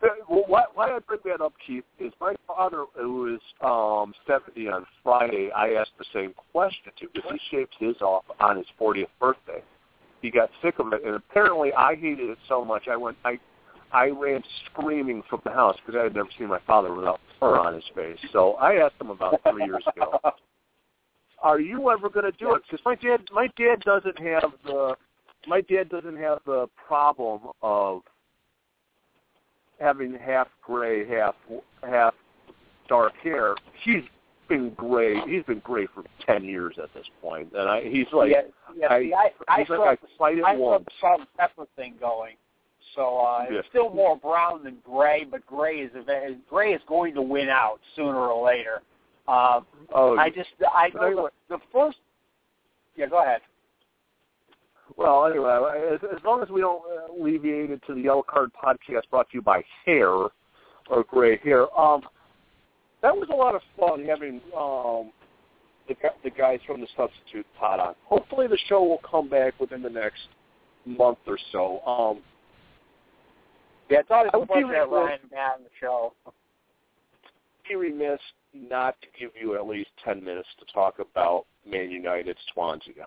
[0.00, 4.68] Well, why, why I bring that up, Keith, is my father, who is um, 70
[4.68, 8.66] on Friday, I asked the same question to because he shaved his off on his
[8.80, 9.62] 40th birthday.
[10.22, 13.38] He got sick of it, and apparently I hated it so much I went, I,
[13.92, 17.56] I ran screaming from the house because I had never seen my father without fur
[17.56, 18.18] on his face.
[18.32, 20.20] So I asked him about three years ago,
[21.42, 24.96] "Are you ever going to do it?" Because my dad, my dad doesn't have the,
[25.46, 28.02] my dad doesn't have the problem of
[29.80, 31.34] having half gray, half
[31.82, 32.14] half
[32.88, 33.54] dark hair.
[33.84, 34.02] He's
[34.48, 35.20] been gray.
[35.26, 38.42] He's been gray for ten years at this point, and I he's like yeah,
[38.76, 38.92] yeah.
[38.92, 41.66] I- see, I, I he's still like I fight it I have the salt pepper
[41.76, 42.36] thing going.
[42.94, 43.58] So uh, Yeah.
[43.58, 45.92] it's still more brown than gray, but gray is
[46.48, 48.82] gray is going to win out sooner or later.
[49.28, 49.60] Uh,
[49.94, 51.96] Oh, I just I the, the first.
[52.96, 53.40] Yeah, go ahead.
[54.96, 55.56] well, anyway,
[55.94, 59.30] as, as long as we don't uh, alleviate it to the Yellow Card podcast brought
[59.30, 61.62] to you by hair or gray hair.
[61.78, 62.02] Um,
[63.02, 65.10] that was a lot of fun having um,
[65.88, 67.94] the the guys from the substitute pod on.
[68.04, 70.20] Hopefully, the show will come back within the next
[70.84, 71.80] month or so.
[71.86, 72.18] Um,
[73.88, 76.12] Yeah, it's always I would be to have remiss- Ryan Matt on the show.
[77.68, 78.20] be remiss
[78.54, 83.06] not to give you at least ten minutes to talk about Man United Swansea.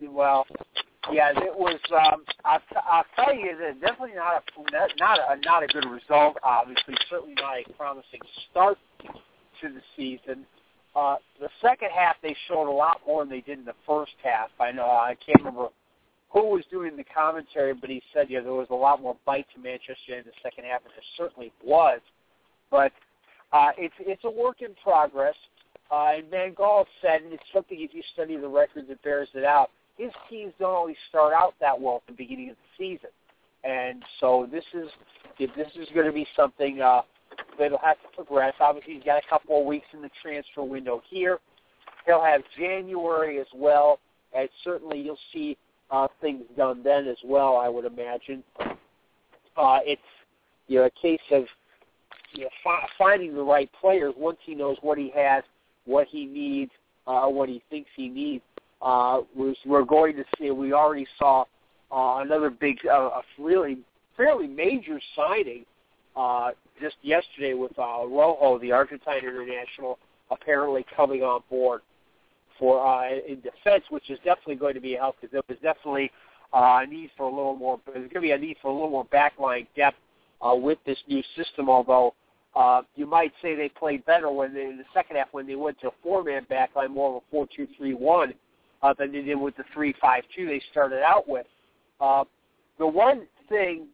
[0.00, 0.46] Well,
[1.10, 1.78] yeah, it was.
[1.90, 5.86] Um, I'll, t- I'll tell you that definitely not a not a not a good
[5.88, 6.36] result.
[6.42, 8.20] Obviously, certainly not a promising
[8.50, 8.78] start
[9.60, 10.46] to the season.
[10.94, 14.12] Uh, the second half, they showed a lot more than they did in the first
[14.22, 14.50] half.
[14.60, 15.68] I know I can't remember
[16.30, 19.46] who was doing the commentary, but he said yeah there was a lot more bite
[19.54, 22.00] to Manchester United in the second half, and there certainly was.
[22.70, 22.92] But
[23.52, 25.34] uh, it's it's a work in progress.
[25.90, 29.28] Uh, and Van Gaal said, and it's something if you study the records, it bears
[29.34, 29.68] it out.
[29.98, 33.10] His teams don't always start out that well at the beginning of the season,
[33.62, 34.88] and so this is
[35.38, 37.02] if this is going to be something uh,
[37.58, 38.54] that'll have to progress.
[38.58, 41.38] Obviously, he's got a couple of weeks in the transfer window here.
[42.06, 44.00] He'll have January as well,
[44.34, 45.58] and certainly you'll see
[45.90, 47.58] uh, things done then as well.
[47.58, 48.42] I would imagine.
[48.60, 50.00] Uh, it's
[50.68, 51.44] you know a case of
[52.32, 55.42] you know, fi- finding the right players once he knows what he has,
[55.84, 56.70] what he needs,
[57.06, 58.42] uh, what he thinks he needs.
[58.80, 60.50] Uh, we're, going to see.
[60.50, 61.44] We already saw
[61.92, 63.78] uh, another big, uh, a really
[64.16, 65.64] fairly major signing
[66.16, 69.98] uh, just yesterday with uh, Rojo, the Argentine international,
[70.30, 71.82] apparently coming on board
[72.58, 75.58] for uh, in defense, which is definitely going to be a help because there was
[75.62, 76.10] definitely
[76.52, 77.80] uh, a need for a little more.
[77.86, 79.96] There's going to be a need for a little more backline depth
[80.40, 81.68] uh, with this new system.
[81.70, 82.14] Although
[82.54, 85.54] uh, you might say they played better when they, in the second half when they
[85.54, 88.34] went to a four-man backline, more of a four-two-three-one
[88.82, 91.46] uh, than they did with the three-five-two they started out with.
[92.00, 92.24] Uh,
[92.78, 93.86] the one thing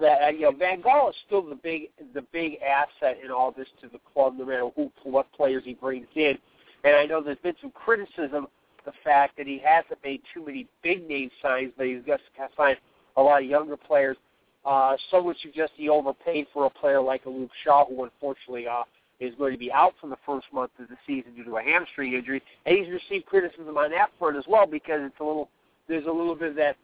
[0.00, 3.52] that uh, you know, Van Gaal is still the big the big asset in all
[3.52, 6.38] this to the club, no matter who what players he brings in.
[6.84, 8.46] And I know there's been some criticism
[8.84, 12.22] the fact that he hasn't made too many big name signs, but he's just
[12.56, 12.78] signed
[13.16, 14.16] a lot of younger players.
[14.64, 18.66] Uh, some would suggest he overpaid for a player like a Luke Shaw, who unfortunately
[18.66, 18.82] uh,
[19.20, 21.62] is going to be out for the first month of the season due to a
[21.62, 22.42] hamstring injury.
[22.66, 25.48] And he's received criticism on that front as well because it's a little
[25.88, 26.76] there's a little bit of that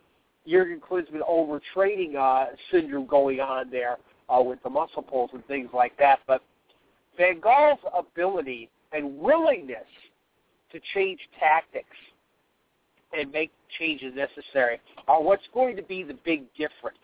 [0.46, 3.98] Jurgen Klinsmann overtraining uh, syndrome going on there
[4.28, 6.20] uh, with the muscle pulls and things like that.
[6.26, 6.42] But
[7.16, 9.86] Van Gaal's ability and willingness
[10.72, 11.96] to change tactics
[13.16, 16.98] and make changes necessary are what's going to be the big difference.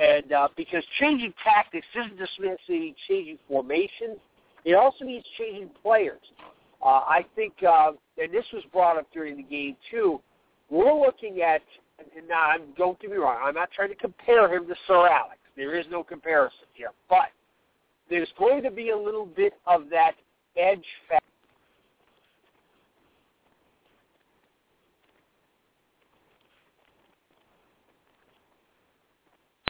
[0.00, 4.18] And uh, because changing tactics doesn't just mean changing formations,
[4.64, 6.20] it also means changing players.
[6.82, 10.20] Uh, I think, uh, and this was brought up during the game too.
[10.70, 11.60] We're looking at
[12.16, 15.08] and now I'm, don't get me wrong, I'm not trying to compare him to Sir
[15.08, 15.38] Alex.
[15.56, 16.92] There is no comparison here.
[17.08, 17.28] But
[18.08, 20.12] there's going to be a little bit of that
[20.56, 21.26] edge factor